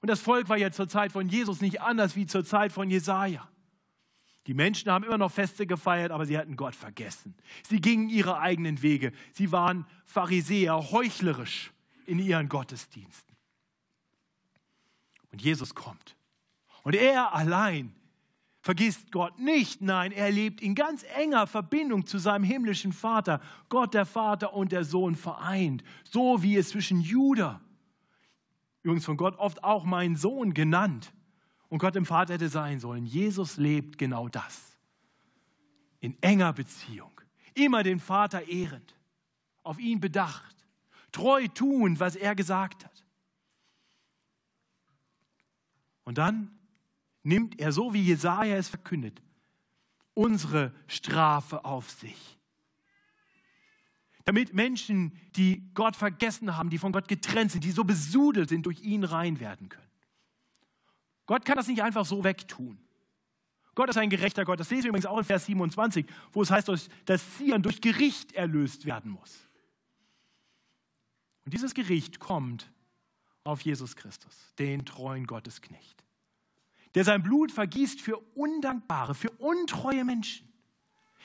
Und 0.00 0.08
das 0.08 0.20
Volk 0.20 0.48
war 0.48 0.56
ja 0.56 0.70
zur 0.72 0.88
Zeit 0.88 1.12
von 1.12 1.28
Jesus 1.28 1.60
nicht 1.60 1.80
anders 1.80 2.16
wie 2.16 2.26
zur 2.26 2.44
Zeit 2.44 2.72
von 2.72 2.90
Jesaja. 2.90 3.48
Die 4.48 4.54
Menschen 4.54 4.90
haben 4.90 5.04
immer 5.04 5.18
noch 5.18 5.30
Feste 5.30 5.66
gefeiert, 5.66 6.10
aber 6.10 6.26
sie 6.26 6.36
hatten 6.36 6.56
Gott 6.56 6.74
vergessen. 6.74 7.36
Sie 7.68 7.80
gingen 7.80 8.08
ihre 8.08 8.40
eigenen 8.40 8.82
Wege. 8.82 9.12
Sie 9.32 9.52
waren 9.52 9.86
Pharisäer, 10.04 10.90
heuchlerisch 10.90 11.72
in 12.06 12.18
ihren 12.18 12.48
Gottesdiensten. 12.48 13.31
Und 15.32 15.42
Jesus 15.42 15.74
kommt. 15.74 16.16
Und 16.82 16.94
er 16.94 17.34
allein 17.34 17.94
vergisst 18.60 19.10
Gott 19.10 19.38
nicht. 19.38 19.82
Nein, 19.82 20.12
er 20.12 20.30
lebt 20.30 20.60
in 20.60 20.74
ganz 20.74 21.04
enger 21.16 21.46
Verbindung 21.46 22.06
zu 22.06 22.18
seinem 22.18 22.44
himmlischen 22.44 22.92
Vater. 22.92 23.40
Gott 23.68 23.94
der 23.94 24.06
Vater 24.06 24.54
und 24.54 24.72
der 24.72 24.84
Sohn 24.84 25.16
vereint. 25.16 25.82
So 26.04 26.42
wie 26.42 26.56
es 26.56 26.68
zwischen 26.68 27.00
Judah, 27.00 27.60
übrigens 28.82 29.04
von 29.04 29.16
Gott 29.16 29.36
oft 29.38 29.64
auch 29.64 29.84
mein 29.84 30.16
Sohn 30.16 30.54
genannt, 30.54 31.12
und 31.72 31.78
Gott 31.78 31.96
im 31.96 32.04
Vater 32.04 32.34
hätte 32.34 32.50
sein 32.50 32.80
sollen. 32.80 33.06
Jesus 33.06 33.56
lebt 33.56 33.96
genau 33.96 34.28
das. 34.28 34.76
In 36.00 36.22
enger 36.22 36.52
Beziehung. 36.52 37.18
Immer 37.54 37.82
den 37.82 37.98
Vater 37.98 38.46
ehrend. 38.46 38.94
Auf 39.62 39.78
ihn 39.78 39.98
bedacht. 39.98 40.54
Treu 41.12 41.48
tun, 41.48 41.98
was 41.98 42.14
er 42.14 42.34
gesagt 42.34 42.84
hat. 42.84 42.91
Und 46.04 46.18
dann 46.18 46.50
nimmt 47.22 47.60
er, 47.60 47.72
so 47.72 47.94
wie 47.94 48.02
Jesaja 48.02 48.56
es 48.56 48.68
verkündet, 48.68 49.22
unsere 50.14 50.74
Strafe 50.86 51.64
auf 51.64 51.90
sich. 51.90 52.38
Damit 54.24 54.54
Menschen, 54.54 55.18
die 55.34 55.72
Gott 55.74 55.96
vergessen 55.96 56.56
haben, 56.56 56.70
die 56.70 56.78
von 56.78 56.92
Gott 56.92 57.08
getrennt 57.08 57.50
sind, 57.50 57.64
die 57.64 57.72
so 57.72 57.84
besudelt 57.84 58.48
sind, 58.48 58.66
durch 58.66 58.80
ihn 58.82 59.04
rein 59.04 59.40
werden 59.40 59.68
können. 59.68 59.82
Gott 61.26 61.44
kann 61.44 61.56
das 61.56 61.66
nicht 61.66 61.82
einfach 61.82 62.04
so 62.04 62.22
wegtun. 62.24 62.78
Gott 63.74 63.88
ist 63.88 63.96
ein 63.96 64.10
gerechter 64.10 64.44
Gott. 64.44 64.60
Das 64.60 64.70
lesen 64.70 64.84
wir 64.84 64.88
übrigens 64.90 65.06
auch 65.06 65.18
in 65.18 65.24
Vers 65.24 65.46
27, 65.46 66.06
wo 66.32 66.42
es 66.42 66.50
heißt, 66.50 66.70
dass 67.06 67.36
Zion 67.36 67.62
durch 67.62 67.80
Gericht 67.80 68.32
erlöst 68.32 68.84
werden 68.84 69.10
muss. 69.10 69.48
Und 71.44 71.54
dieses 71.54 71.74
Gericht 71.74 72.20
kommt 72.20 72.70
auf 73.44 73.60
Jesus 73.62 73.96
Christus, 73.96 74.34
den 74.58 74.84
treuen 74.84 75.26
Gottesknecht, 75.26 76.04
der 76.94 77.04
sein 77.04 77.22
Blut 77.22 77.52
vergießt 77.52 78.00
für 78.00 78.18
undankbare, 78.34 79.14
für 79.14 79.30
untreue 79.30 80.04
Menschen, 80.04 80.52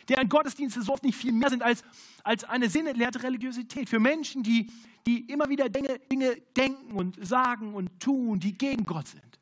deren 0.08 0.30
Gottesdienste 0.30 0.82
so 0.82 0.94
oft 0.94 1.04
nicht 1.04 1.18
viel 1.18 1.34
mehr 1.34 1.50
sind 1.50 1.64
als, 1.64 1.84
als 2.24 2.44
eine 2.44 2.70
sinnentleerte 2.70 3.24
Religiosität, 3.24 3.90
für 3.90 4.00
Menschen, 4.00 4.44
die, 4.44 4.72
die 5.06 5.30
immer 5.30 5.50
wieder 5.50 5.70
Dinge, 5.70 6.00
Dinge 6.00 6.38
denken 6.56 6.94
und 6.94 7.26
sagen 7.26 7.74
und 7.74 8.00
tun, 8.00 8.40
die 8.40 8.58
gegen 8.58 8.86
Gott 8.86 9.08
sind. 9.08 9.40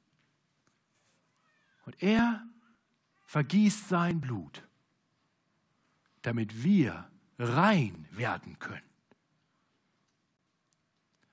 Und 1.86 2.02
er 2.02 2.44
vergießt 3.26 3.90
sein 3.90 4.22
Blut, 4.22 4.64
damit 6.24 6.64
wir 6.64 7.10
rein 7.38 8.08
werden 8.12 8.58
können. 8.60 8.82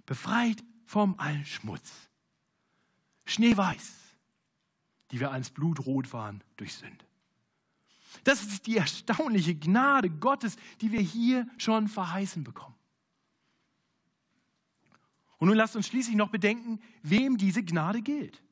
Befreit 0.04 0.62
vom 0.92 1.14
allen 1.16 1.46
Schmutz. 1.46 1.90
Schneeweiß, 3.24 3.94
die 5.10 5.20
wir 5.20 5.30
einst 5.30 5.54
blutrot 5.54 6.12
waren 6.12 6.44
durch 6.58 6.74
Sünde. 6.74 7.06
Das 8.24 8.42
ist 8.42 8.66
die 8.66 8.76
erstaunliche 8.76 9.54
Gnade 9.54 10.10
Gottes, 10.10 10.56
die 10.82 10.92
wir 10.92 11.00
hier 11.00 11.48
schon 11.56 11.88
verheißen 11.88 12.44
bekommen. 12.44 12.74
Und 15.38 15.48
nun 15.48 15.56
lasst 15.56 15.76
uns 15.76 15.86
schließlich 15.86 16.14
noch 16.14 16.28
bedenken, 16.28 16.78
wem 17.02 17.38
diese 17.38 17.62
Gnade 17.62 18.02
gilt. 18.02 18.42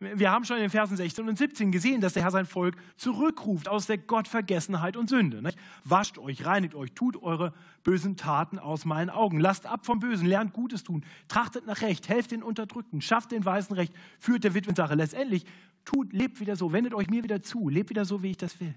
Wir 0.00 0.30
haben 0.30 0.44
schon 0.44 0.58
in 0.58 0.62
den 0.62 0.70
Versen 0.70 0.96
16 0.96 1.28
und 1.28 1.36
17 1.36 1.72
gesehen, 1.72 2.00
dass 2.00 2.12
der 2.12 2.22
Herr 2.22 2.30
sein 2.30 2.46
Volk 2.46 2.76
zurückruft 2.96 3.68
aus 3.68 3.86
der 3.86 3.98
Gottvergessenheit 3.98 4.96
und 4.96 5.08
Sünde. 5.08 5.42
Wascht 5.82 6.18
euch, 6.18 6.46
reinigt 6.46 6.76
euch, 6.76 6.92
tut 6.92 7.20
eure 7.20 7.52
bösen 7.82 8.16
Taten 8.16 8.60
aus 8.60 8.84
meinen 8.84 9.10
Augen. 9.10 9.40
Lasst 9.40 9.66
ab 9.66 9.86
vom 9.86 9.98
Bösen, 9.98 10.28
lernt 10.28 10.52
Gutes 10.52 10.84
tun, 10.84 11.04
trachtet 11.26 11.66
nach 11.66 11.82
Recht, 11.82 12.08
helft 12.08 12.30
den 12.30 12.44
Unterdrückten, 12.44 13.00
schafft 13.00 13.32
den 13.32 13.44
Weißen 13.44 13.74
Recht, 13.74 13.92
führt 14.20 14.44
der 14.44 14.54
Witwensache. 14.54 14.94
Letztendlich 14.94 15.44
tut, 15.84 16.12
lebt 16.12 16.38
wieder 16.38 16.54
so, 16.54 16.72
wendet 16.72 16.94
euch 16.94 17.10
mir 17.10 17.24
wieder 17.24 17.42
zu, 17.42 17.68
lebt 17.68 17.90
wieder 17.90 18.04
so, 18.04 18.22
wie 18.22 18.30
ich 18.30 18.36
das 18.36 18.60
will. 18.60 18.76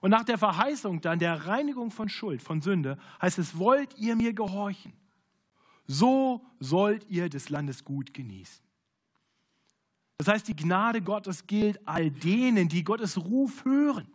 Und 0.00 0.10
nach 0.10 0.24
der 0.24 0.36
Verheißung 0.36 1.00
dann 1.00 1.20
der 1.20 1.46
Reinigung 1.46 1.92
von 1.92 2.08
Schuld, 2.08 2.42
von 2.42 2.60
Sünde, 2.60 2.98
heißt 3.22 3.38
es, 3.38 3.56
wollt 3.56 3.96
ihr 3.98 4.16
mir 4.16 4.34
gehorchen? 4.34 4.92
So 5.86 6.44
sollt 6.58 7.08
ihr 7.08 7.28
des 7.28 7.50
Landes 7.50 7.84
gut 7.84 8.12
genießen. 8.12 8.64
Das 10.18 10.28
heißt, 10.28 10.48
die 10.48 10.56
Gnade 10.56 11.02
Gottes 11.02 11.46
gilt 11.46 11.86
all 11.86 12.10
denen, 12.10 12.68
die 12.68 12.84
Gottes 12.84 13.18
Ruf 13.18 13.64
hören, 13.64 14.06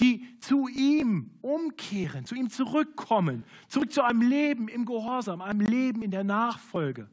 die 0.00 0.38
zu 0.40 0.68
ihm 0.68 1.30
umkehren, 1.42 2.24
zu 2.24 2.34
ihm 2.34 2.50
zurückkommen, 2.50 3.44
zurück 3.68 3.92
zu 3.92 4.02
einem 4.02 4.22
Leben 4.22 4.68
im 4.68 4.84
Gehorsam, 4.84 5.40
einem 5.40 5.60
Leben 5.60 6.02
in 6.02 6.10
der 6.10 6.24
Nachfolge. 6.24 7.08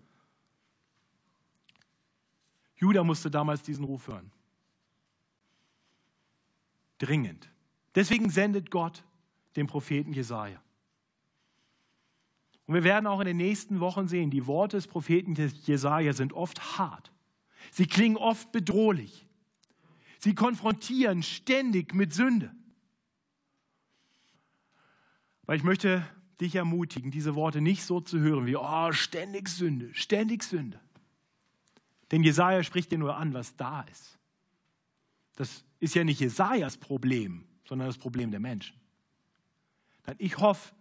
Judah 2.78 3.04
musste 3.04 3.30
damals 3.30 3.62
diesen 3.62 3.84
Ruf 3.84 4.08
hören. 4.08 4.32
Dringend. 6.98 7.50
Deswegen 7.94 8.30
sendet 8.30 8.72
Gott 8.72 9.04
den 9.56 9.68
Propheten 9.68 10.14
Jesaja. 10.14 10.62
Und 12.66 12.76
wir 12.76 12.84
werden 12.84 13.08
auch 13.08 13.20
in 13.20 13.26
den 13.26 13.38
nächsten 13.38 13.80
Wochen 13.80 14.08
sehen, 14.08 14.30
die 14.30 14.46
Worte 14.48 14.78
des 14.78 14.88
Propheten 14.88 15.34
Jesaja 15.34 16.14
sind 16.14 16.34
oft 16.34 16.78
hart. 16.78 17.12
Sie 17.72 17.88
klingen 17.88 18.18
oft 18.18 18.52
bedrohlich. 18.52 19.26
Sie 20.20 20.36
konfrontieren 20.36 21.24
ständig 21.24 21.94
mit 21.94 22.14
Sünde. 22.14 22.54
Weil 25.46 25.58
ich 25.58 25.64
möchte 25.64 26.06
dich 26.42 26.56
ermutigen, 26.56 27.12
diese 27.12 27.36
Worte 27.36 27.62
nicht 27.62 27.84
so 27.84 28.02
zu 28.02 28.20
hören 28.20 28.46
wie, 28.46 28.56
oh, 28.56 28.92
ständig 28.92 29.50
Sünde, 29.50 29.94
ständig 29.94 30.44
Sünde. 30.44 30.80
Denn 32.12 32.24
Jesaja 32.24 32.64
spricht 32.64 32.92
dir 32.92 32.98
nur 32.98 33.18
an, 33.18 33.34
was 33.34 33.56
da 33.56 33.82
ist. 33.82 34.20
Das 35.36 35.64
ist 35.80 35.96
ja 35.96 36.04
nicht 36.04 36.20
Jesajas 36.20 36.78
Problem, 36.78 37.46
sondern 37.66 37.88
das 37.88 37.98
Problem 37.98 38.32
der 38.32 38.40
Menschen. 38.40 38.76
Ich 40.18 40.38
hoffe, 40.38 40.74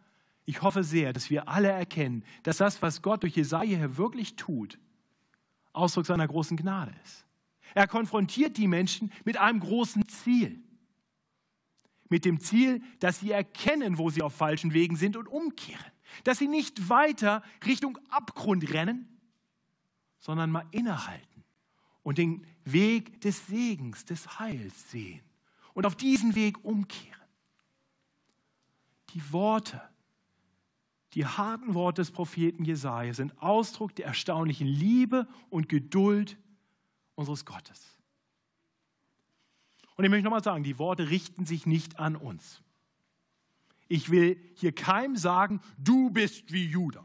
ich 0.47 0.63
hoffe 0.63 0.83
sehr, 0.83 1.13
dass 1.13 1.31
wir 1.31 1.49
alle 1.49 1.69
erkennen, 1.69 2.25
dass 2.43 2.57
das, 2.57 2.81
was 2.81 3.03
Gott 3.03 3.23
durch 3.23 3.37
Jesaja 3.37 3.79
hier 3.79 3.97
wirklich 3.97 4.37
tut, 4.37 4.79
Ausdruck 5.73 6.07
seiner 6.07 6.27
großen 6.27 6.57
Gnade 6.57 6.95
ist. 7.05 7.25
Er 7.75 7.87
konfrontiert 7.87 8.57
die 8.57 8.67
Menschen 8.67 9.13
mit 9.25 9.37
einem 9.37 9.61
großen 9.61 10.09
Ziel. 10.09 10.63
Mit 12.09 12.25
dem 12.25 12.41
Ziel, 12.41 12.83
dass 13.01 13.21
sie 13.21 13.31
erkennen, 13.33 13.99
wo 13.99 14.11
sie 14.11 14.23
auf 14.23 14.35
falschen 14.35 14.73
Wegen 14.73 14.97
sind 14.97 15.17
und 15.17 15.29
umkehren. 15.29 15.93
Dass 16.25 16.39
sie 16.39 16.49
nicht 16.49 16.89
weiter 16.89 17.43
Richtung 17.67 17.99
Abgrund 18.09 18.73
rennen, 18.73 19.21
sondern 20.19 20.51
mal 20.51 20.67
innehalten 20.71 21.45
und 22.03 22.19
den 22.19 22.47
Weg 22.65 23.21
des 23.21 23.47
Segens, 23.47 24.05
des 24.05 24.39
Heils 24.39 24.91
sehen 24.91 25.21
und 25.75 25.85
auf 25.85 25.95
diesen 25.95 26.35
Weg 26.35 26.65
umkehren. 26.65 27.15
Die 29.11 29.33
Worte 29.33 29.81
die 31.19 31.27
harten 31.27 31.75
Worte 31.75 32.01
des 32.01 32.13
Propheten 32.13 32.65
Jesaja 32.65 33.13
sind 33.13 33.43
Ausdruck 33.43 33.93
der 33.97 34.07
erstaunlichen 34.07 34.69
Liebe 34.69 35.27
und 35.51 35.69
Geduld 35.69 36.39
unseres 37.17 37.45
Gottes. 37.45 37.99
Und 39.97 40.05
ich 40.05 40.11
möchte 40.11 40.23
nochmal 40.23 40.45
sagen, 40.45 40.63
die 40.63 40.79
Worte 40.79 41.11
richten 41.11 41.45
sich 41.45 41.67
nicht 41.67 41.99
an 41.99 42.15
uns. 42.15 42.63
Ich 43.89 44.11
will 44.11 44.41
hier 44.55 44.71
keinem 44.71 45.17
sagen, 45.17 45.61
du 45.77 46.09
bist 46.11 46.53
wie 46.53 46.67
Judah. 46.67 47.05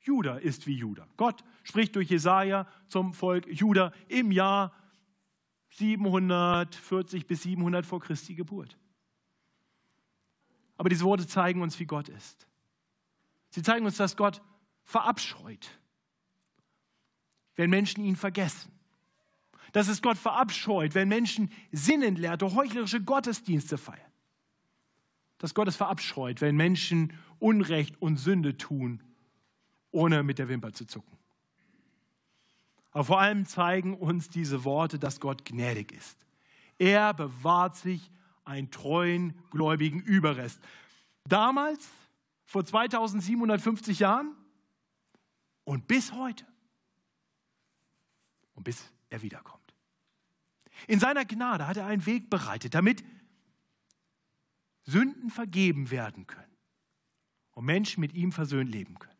Judah 0.00 0.38
ist 0.38 0.66
wie 0.66 0.74
Judah. 0.74 1.06
Gott 1.16 1.44
spricht 1.62 1.94
durch 1.94 2.10
Jesaja 2.10 2.66
zum 2.88 3.14
Volk 3.14 3.46
Judah 3.46 3.92
im 4.08 4.32
Jahr 4.32 4.72
740 5.68 7.28
bis 7.28 7.44
700 7.44 7.86
vor 7.86 8.00
Christi 8.00 8.34
Geburt. 8.34 8.76
Aber 10.76 10.88
diese 10.88 11.04
Worte 11.04 11.28
zeigen 11.28 11.62
uns, 11.62 11.78
wie 11.78 11.86
Gott 11.86 12.08
ist. 12.08 12.48
Sie 13.56 13.62
zeigen 13.62 13.86
uns, 13.86 13.96
dass 13.96 14.18
Gott 14.18 14.42
verabscheut, 14.84 15.66
wenn 17.54 17.70
Menschen 17.70 18.04
ihn 18.04 18.14
vergessen. 18.14 18.70
Dass 19.72 19.88
es 19.88 20.02
Gott 20.02 20.18
verabscheut, 20.18 20.94
wenn 20.94 21.08
Menschen 21.08 21.50
sinnentleerte, 21.72 22.54
heuchlerische 22.54 23.00
Gottesdienste 23.00 23.78
feiern. 23.78 24.12
Dass 25.38 25.54
Gott 25.54 25.68
es 25.68 25.76
verabscheut, 25.76 26.42
wenn 26.42 26.54
Menschen 26.54 27.14
Unrecht 27.38 27.96
und 28.02 28.18
Sünde 28.18 28.58
tun, 28.58 29.02
ohne 29.90 30.22
mit 30.22 30.38
der 30.38 30.50
Wimper 30.50 30.74
zu 30.74 30.84
zucken. 30.84 31.16
Aber 32.90 33.04
vor 33.04 33.20
allem 33.20 33.46
zeigen 33.46 33.94
uns 33.94 34.28
diese 34.28 34.64
Worte, 34.64 34.98
dass 34.98 35.18
Gott 35.18 35.46
gnädig 35.46 35.92
ist. 35.92 36.26
Er 36.76 37.14
bewahrt 37.14 37.74
sich 37.76 38.10
einen 38.44 38.70
treuen, 38.70 39.32
gläubigen 39.50 40.00
Überrest. 40.00 40.60
Damals, 41.24 41.88
vor 42.46 42.64
2750 42.64 43.98
Jahren 43.98 44.34
und 45.64 45.86
bis 45.86 46.12
heute. 46.12 46.46
Und 48.54 48.64
bis 48.64 48.90
er 49.10 49.20
wiederkommt. 49.20 49.74
In 50.86 51.00
seiner 51.00 51.24
Gnade 51.24 51.66
hat 51.66 51.76
er 51.76 51.86
einen 51.86 52.06
Weg 52.06 52.30
bereitet, 52.30 52.74
damit 52.74 53.04
Sünden 54.84 55.30
vergeben 55.30 55.90
werden 55.90 56.26
können 56.26 56.56
und 57.52 57.64
Menschen 57.64 58.00
mit 58.00 58.14
ihm 58.14 58.32
versöhnt 58.32 58.70
leben 58.70 58.98
können. 58.98 59.18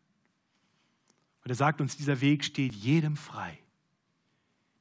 Und 1.43 1.51
er 1.51 1.57
sagt 1.57 1.81
uns, 1.81 1.97
dieser 1.97 2.20
Weg 2.20 2.45
steht 2.45 2.72
jedem 2.72 3.16
frei, 3.16 3.59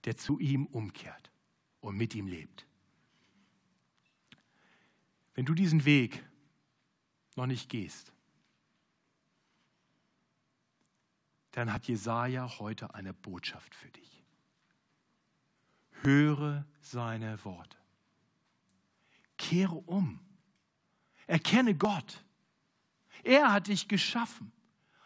der 0.05 0.15
zu 0.15 0.39
ihm 0.39 0.65
umkehrt 0.67 1.31
und 1.79 1.97
mit 1.97 2.15
ihm 2.15 2.27
lebt. 2.27 2.65
Wenn 5.33 5.45
du 5.45 5.53
diesen 5.53 5.85
Weg 5.85 6.23
noch 7.35 7.45
nicht 7.45 7.69
gehst, 7.69 8.14
dann 11.55 11.71
hat 11.71 11.87
Jesaja 11.87 12.59
heute 12.59 12.93
eine 12.95 13.13
Botschaft 13.13 13.73
für 13.73 13.87
dich. 13.87 14.23
Höre 16.01 16.65
seine 16.81 17.43
Worte. 17.45 17.77
Kehre 19.37 19.75
um. 19.75 20.19
Erkenne 21.27 21.73
Gott. 21.73 22.25
Er 23.23 23.53
hat 23.53 23.67
dich 23.67 23.87
geschaffen. 23.87 24.51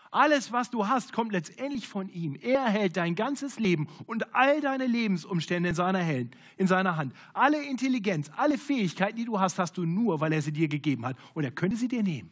Alles, 0.09 0.51
was 0.51 0.71
du 0.71 0.87
hast, 0.87 1.13
kommt 1.13 1.33
letztendlich 1.33 1.87
von 1.87 2.09
ihm. 2.09 2.33
Er 2.33 2.65
hält 2.67 2.97
dein 2.97 3.13
ganzes 3.13 3.59
Leben 3.59 3.87
und 4.07 4.33
all 4.33 4.59
deine 4.59 4.87
Lebensumstände 4.87 5.69
in 5.69 5.75
seiner, 5.75 6.03
Hand, 6.03 6.35
in 6.57 6.65
seiner 6.65 6.97
Hand. 6.97 7.13
Alle 7.33 7.63
Intelligenz, 7.63 8.31
alle 8.35 8.57
Fähigkeiten, 8.57 9.17
die 9.17 9.25
du 9.25 9.39
hast, 9.39 9.59
hast 9.59 9.77
du 9.77 9.85
nur, 9.85 10.19
weil 10.19 10.33
er 10.33 10.41
sie 10.41 10.51
dir 10.51 10.67
gegeben 10.67 11.05
hat. 11.05 11.15
Und 11.35 11.43
er 11.43 11.51
könnte 11.51 11.77
sie 11.77 11.87
dir 11.87 12.01
nehmen. 12.01 12.31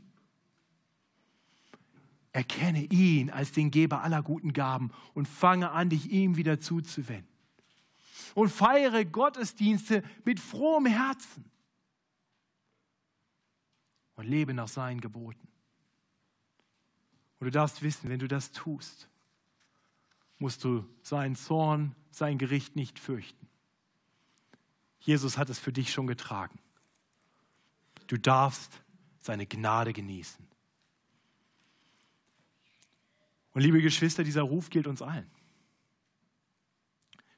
Erkenne 2.37 2.83
ihn 2.83 3.31
als 3.31 3.51
den 3.51 3.71
Geber 3.71 4.03
aller 4.03 4.21
guten 4.21 4.53
Gaben 4.53 4.91
und 5.15 5.27
fange 5.27 5.71
an, 5.71 5.89
dich 5.89 6.11
ihm 6.11 6.37
wieder 6.37 6.59
zuzuwenden. 6.59 7.35
Und 8.35 8.49
feiere 8.49 9.05
Gottesdienste 9.05 10.03
mit 10.23 10.39
frohem 10.39 10.85
Herzen. 10.85 11.49
Und 14.17 14.27
lebe 14.27 14.53
nach 14.53 14.67
seinen 14.67 15.01
Geboten. 15.01 15.47
Und 17.39 17.45
du 17.45 17.49
darfst 17.49 17.81
wissen, 17.81 18.07
wenn 18.07 18.19
du 18.19 18.27
das 18.27 18.51
tust, 18.51 19.09
musst 20.37 20.63
du 20.63 20.87
seinen 21.01 21.35
Zorn, 21.35 21.95
sein 22.11 22.37
Gericht 22.37 22.75
nicht 22.75 22.99
fürchten. 22.99 23.47
Jesus 24.99 25.39
hat 25.39 25.49
es 25.49 25.57
für 25.57 25.73
dich 25.73 25.91
schon 25.91 26.05
getragen. 26.05 26.59
Du 28.05 28.15
darfst 28.19 28.83
seine 29.21 29.47
Gnade 29.47 29.91
genießen. 29.91 30.46
Und 33.57 33.63
liebe 33.63 33.81
Geschwister, 33.81 34.23
dieser 34.23 34.43
Ruf 34.43 34.69
gilt 34.69 34.85
uns 34.85 35.01
allen. 35.01 35.25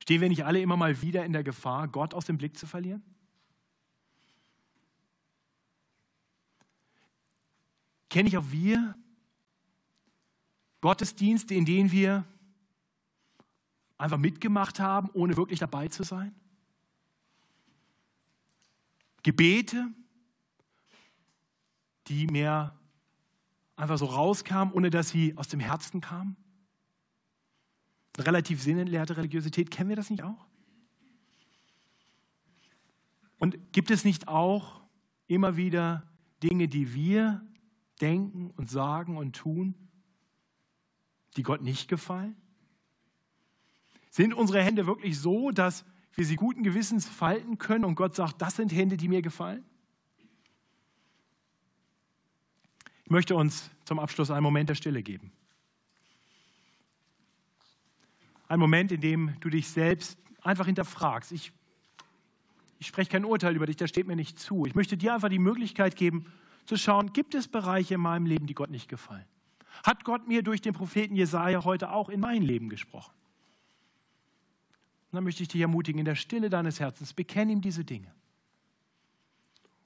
Stehen 0.02 0.20
wir 0.20 0.28
nicht 0.28 0.44
alle 0.44 0.60
immer 0.60 0.76
mal 0.76 1.02
wieder 1.02 1.24
in 1.24 1.32
der 1.32 1.46
Gefahr, 1.46 1.88
Gott 1.88 2.14
aus 2.14 2.26
dem 2.26 2.38
Blick 2.38 2.58
zu 2.58 2.68
verlieren? 2.68 3.02
Kenne 8.10 8.28
ich 8.28 8.38
auch 8.38 8.52
wir 8.52 8.98
Gottesdienste, 10.82 11.54
in 11.56 11.64
denen 11.64 11.90
wir 11.90 12.26
einfach 13.98 14.18
mitgemacht 14.18 14.82
haben, 14.82 15.10
ohne 15.14 15.38
wirklich 15.38 15.60
dabei 15.60 15.88
zu 15.88 16.04
sein? 16.04 16.36
Gebete, 19.24 19.88
die 22.08 22.28
mehr 22.28 22.78
einfach 23.80 23.98
so 23.98 24.06
rauskamen, 24.06 24.74
ohne 24.74 24.90
dass 24.90 25.10
sie 25.10 25.36
aus 25.38 25.48
dem 25.48 25.60
Herzen 25.60 26.02
kamen? 26.02 26.36
relativ 28.18 28.62
sinnentleerte 28.62 29.18
Religiosität, 29.18 29.72
kennen 29.72 29.90
wir 29.90 29.96
das 29.96 30.10
nicht 30.10 30.24
auch? 30.24 30.46
Und 33.38 33.72
gibt 33.72 33.92
es 33.92 34.04
nicht 34.04 34.28
auch 34.28 34.82
immer 35.28 35.56
wieder 35.56 36.04
Dinge, 36.44 36.68
die 36.68 36.94
wir 36.94 37.42
denken 38.02 38.52
und 38.58 38.70
sagen 38.70 39.16
und 39.16 39.36
tun, 39.36 39.76
die 41.38 41.44
Gott 41.44 41.62
nicht 41.62 41.88
gefallen? 41.88 42.36
Sind 44.10 44.34
unsere 44.34 44.62
Hände 44.62 44.86
wirklich 44.88 45.18
so, 45.18 45.52
dass 45.52 45.86
wir 46.16 46.26
sie 46.26 46.36
guten 46.36 46.64
Gewissens 46.64 47.08
falten 47.08 47.58
können 47.58 47.86
und 47.86 47.96
Gott 47.96 48.16
sagt, 48.16 48.42
das 48.42 48.58
sind 48.58 48.74
Hände, 48.74 48.98
die 48.98 49.08
mir 49.08 49.22
gefallen? 49.22 49.64
Ich 53.10 53.12
möchte 53.12 53.36
uns 53.36 53.72
zum 53.86 53.98
Abschluss 53.98 54.30
einen 54.30 54.44
Moment 54.44 54.70
der 54.70 54.76
Stille 54.76 55.02
geben. 55.02 55.32
Ein 58.48 58.60
Moment, 58.60 58.92
in 58.92 59.02
dem 59.02 59.34
du 59.40 59.50
dich 59.50 59.68
selbst 59.68 60.16
einfach 60.44 60.68
hinterfragst. 60.68 61.32
Ich, 61.32 61.52
ich 62.78 62.86
spreche 62.86 63.10
kein 63.10 63.26
Urteil 63.26 63.56
über 63.56 63.66
dich, 63.66 63.78
das 63.78 63.90
steht 63.90 64.06
mir 64.06 64.16
nicht 64.16 64.38
zu. 64.38 64.68
Ich 64.68 64.76
möchte 64.76 64.96
dir 64.96 65.16
einfach 65.16 65.30
die 65.30 65.40
Möglichkeit 65.40 65.96
geben, 65.96 66.32
zu 66.68 66.78
schauen, 66.78 67.12
gibt 67.12 67.34
es 67.34 67.48
Bereiche 67.48 67.96
in 67.96 68.02
meinem 68.02 68.28
Leben, 68.28 68.46
die 68.46 68.54
Gott 68.54 68.70
nicht 68.70 68.88
gefallen? 68.88 69.26
Hat 69.84 70.04
Gott 70.04 70.28
mir 70.28 70.44
durch 70.44 70.62
den 70.62 70.76
Propheten 70.76 71.16
Jesaja 71.16 71.64
heute 71.64 71.92
auch 71.92 72.10
in 72.10 72.20
mein 72.20 72.44
Leben 72.44 72.70
gesprochen? 72.70 73.16
Und 75.10 75.16
dann 75.16 75.24
möchte 75.24 75.42
ich 75.42 75.50
dich 75.50 75.62
ermutigen, 75.62 75.98
in 75.98 76.06
der 76.06 76.14
Stille 76.14 76.52
deines 76.52 76.80
Herzens, 76.80 77.14
bekenne 77.14 77.54
ihm 77.54 77.62
diese 77.62 77.84
Dinge. 77.84 78.14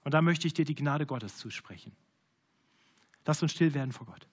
Und 0.03 0.13
dann 0.13 0.25
möchte 0.25 0.45
ich 0.45 0.53
dir 0.53 0.65
die 0.65 0.75
Gnade 0.75 1.05
Gottes 1.05 1.37
zusprechen. 1.37 1.95
Lass 3.25 3.41
uns 3.41 3.51
still 3.51 3.73
werden 3.73 3.91
vor 3.91 4.07
Gott. 4.07 4.27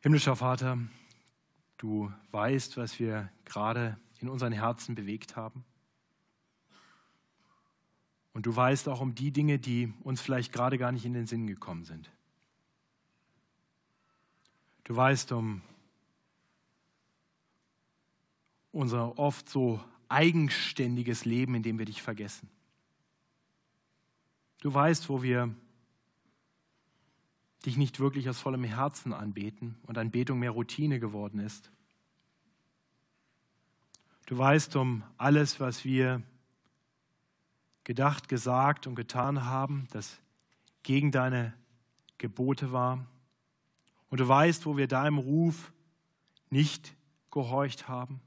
Himmlischer 0.00 0.36
Vater, 0.36 0.78
du 1.76 2.12
weißt, 2.30 2.76
was 2.76 3.00
wir 3.00 3.32
gerade 3.44 3.98
in 4.20 4.28
unseren 4.28 4.52
Herzen 4.52 4.94
bewegt 4.94 5.34
haben. 5.34 5.64
Und 8.32 8.46
du 8.46 8.54
weißt 8.54 8.88
auch 8.88 9.00
um 9.00 9.16
die 9.16 9.32
Dinge, 9.32 9.58
die 9.58 9.92
uns 10.04 10.20
vielleicht 10.20 10.52
gerade 10.52 10.78
gar 10.78 10.92
nicht 10.92 11.04
in 11.04 11.14
den 11.14 11.26
Sinn 11.26 11.48
gekommen 11.48 11.84
sind. 11.84 12.12
Du 14.84 14.94
weißt 14.94 15.32
um 15.32 15.62
unser 18.70 19.18
oft 19.18 19.48
so 19.48 19.82
eigenständiges 20.08 21.24
Leben, 21.24 21.56
in 21.56 21.64
dem 21.64 21.78
wir 21.80 21.86
dich 21.86 22.02
vergessen. 22.02 22.48
Du 24.60 24.72
weißt, 24.72 25.08
wo 25.08 25.22
wir 25.24 25.52
dich 27.68 27.76
nicht 27.76 28.00
wirklich 28.00 28.30
aus 28.30 28.40
vollem 28.40 28.64
Herzen 28.64 29.12
anbeten 29.12 29.76
und 29.86 29.98
Anbetung 29.98 30.38
mehr 30.38 30.52
Routine 30.52 30.98
geworden 30.98 31.38
ist. 31.38 31.70
Du 34.24 34.38
weißt 34.38 34.74
um 34.76 35.04
alles, 35.18 35.60
was 35.60 35.84
wir 35.84 36.22
gedacht, 37.84 38.30
gesagt 38.30 38.86
und 38.86 38.94
getan 38.94 39.44
haben, 39.44 39.86
das 39.90 40.18
gegen 40.82 41.12
deine 41.12 41.52
Gebote 42.16 42.72
war. 42.72 43.06
Und 44.08 44.20
du 44.20 44.26
weißt, 44.26 44.64
wo 44.64 44.78
wir 44.78 44.88
deinem 44.88 45.18
Ruf 45.18 45.70
nicht 46.48 46.96
gehorcht 47.30 47.86
haben. 47.86 48.22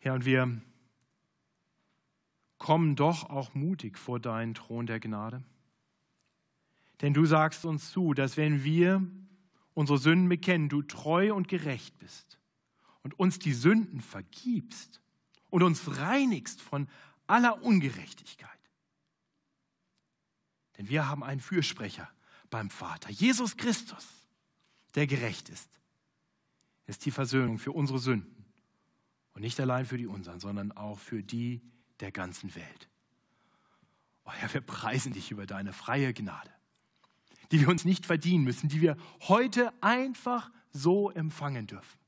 Ja, 0.00 0.14
und 0.14 0.24
wir 0.24 0.60
kommen 2.58 2.94
doch 2.94 3.30
auch 3.30 3.54
mutig 3.54 3.98
vor 3.98 4.20
deinen 4.20 4.54
Thron 4.54 4.86
der 4.86 5.00
Gnade. 5.00 5.42
Denn 7.00 7.14
du 7.14 7.26
sagst 7.26 7.64
uns 7.64 7.90
zu, 7.90 8.14
dass 8.14 8.36
wenn 8.36 8.64
wir 8.64 9.04
unsere 9.74 9.98
Sünden 9.98 10.28
bekennen, 10.28 10.68
du 10.68 10.82
treu 10.82 11.34
und 11.34 11.48
gerecht 11.48 11.98
bist 11.98 12.38
und 13.02 13.18
uns 13.18 13.38
die 13.38 13.52
Sünden 13.52 14.00
vergibst 14.00 15.00
und 15.50 15.62
uns 15.62 15.98
reinigst 15.98 16.60
von 16.60 16.88
aller 17.26 17.62
Ungerechtigkeit. 17.62 18.50
Denn 20.78 20.88
wir 20.88 21.08
haben 21.08 21.24
einen 21.24 21.40
Fürsprecher 21.40 22.08
beim 22.50 22.70
Vater, 22.70 23.10
Jesus 23.10 23.56
Christus, 23.56 24.06
der 24.94 25.06
gerecht 25.06 25.48
ist. 25.48 25.68
Ist 26.86 27.04
die 27.06 27.10
Versöhnung 27.10 27.58
für 27.58 27.72
unsere 27.72 27.98
Sünden 27.98 28.44
und 29.34 29.42
nicht 29.42 29.58
allein 29.60 29.86
für 29.86 29.96
die 29.96 30.06
unseren, 30.06 30.40
sondern 30.40 30.72
auch 30.72 30.98
für 30.98 31.22
die 31.22 31.62
der 32.00 32.12
ganzen 32.12 32.54
Welt. 32.54 32.88
Oh 34.24 34.32
Herr, 34.32 34.52
wir 34.52 34.60
preisen 34.60 35.12
dich 35.12 35.30
über 35.30 35.46
deine 35.46 35.72
freie 35.72 36.12
Gnade 36.12 36.51
die 37.52 37.60
wir 37.60 37.68
uns 37.68 37.84
nicht 37.84 38.06
verdienen 38.06 38.44
müssen, 38.44 38.70
die 38.70 38.80
wir 38.80 38.96
heute 39.28 39.72
einfach 39.82 40.50
so 40.70 41.10
empfangen 41.10 41.66
dürfen. 41.66 42.00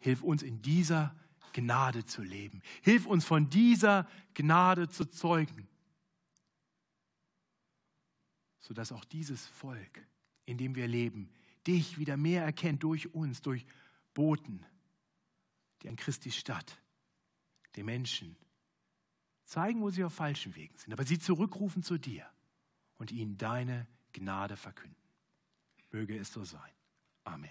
Hilf 0.00 0.22
uns 0.22 0.42
in 0.42 0.60
dieser 0.60 1.16
Gnade 1.52 2.04
zu 2.04 2.22
leben. 2.22 2.60
Hilf 2.82 3.06
uns 3.06 3.24
von 3.24 3.48
dieser 3.50 4.08
Gnade 4.34 4.88
zu 4.88 5.04
zeugen, 5.04 5.68
sodass 8.58 8.90
auch 8.90 9.04
dieses 9.04 9.46
Volk, 9.46 10.06
in 10.44 10.58
dem 10.58 10.74
wir 10.74 10.88
leben, 10.88 11.30
dich 11.66 11.98
wieder 11.98 12.16
mehr 12.16 12.42
erkennt 12.44 12.82
durch 12.82 13.14
uns, 13.14 13.42
durch 13.42 13.64
Boten, 14.12 14.66
die 15.82 15.88
an 15.88 15.96
Christi 15.96 16.32
Stadt 16.32 16.80
den 17.76 17.86
Menschen 17.86 18.36
zeigen, 19.44 19.80
wo 19.80 19.90
sie 19.90 20.02
auf 20.02 20.14
falschen 20.14 20.56
Wegen 20.56 20.76
sind, 20.78 20.92
aber 20.92 21.04
sie 21.04 21.20
zurückrufen 21.20 21.84
zu 21.84 21.96
dir 21.96 22.28
und 22.98 23.10
ihnen 23.10 23.38
deine 23.38 23.86
Gnade 24.12 24.56
verkünden. 24.56 24.96
Möge 25.90 26.18
es 26.18 26.32
so 26.32 26.44
sein. 26.44 26.72
Amen. 27.24 27.50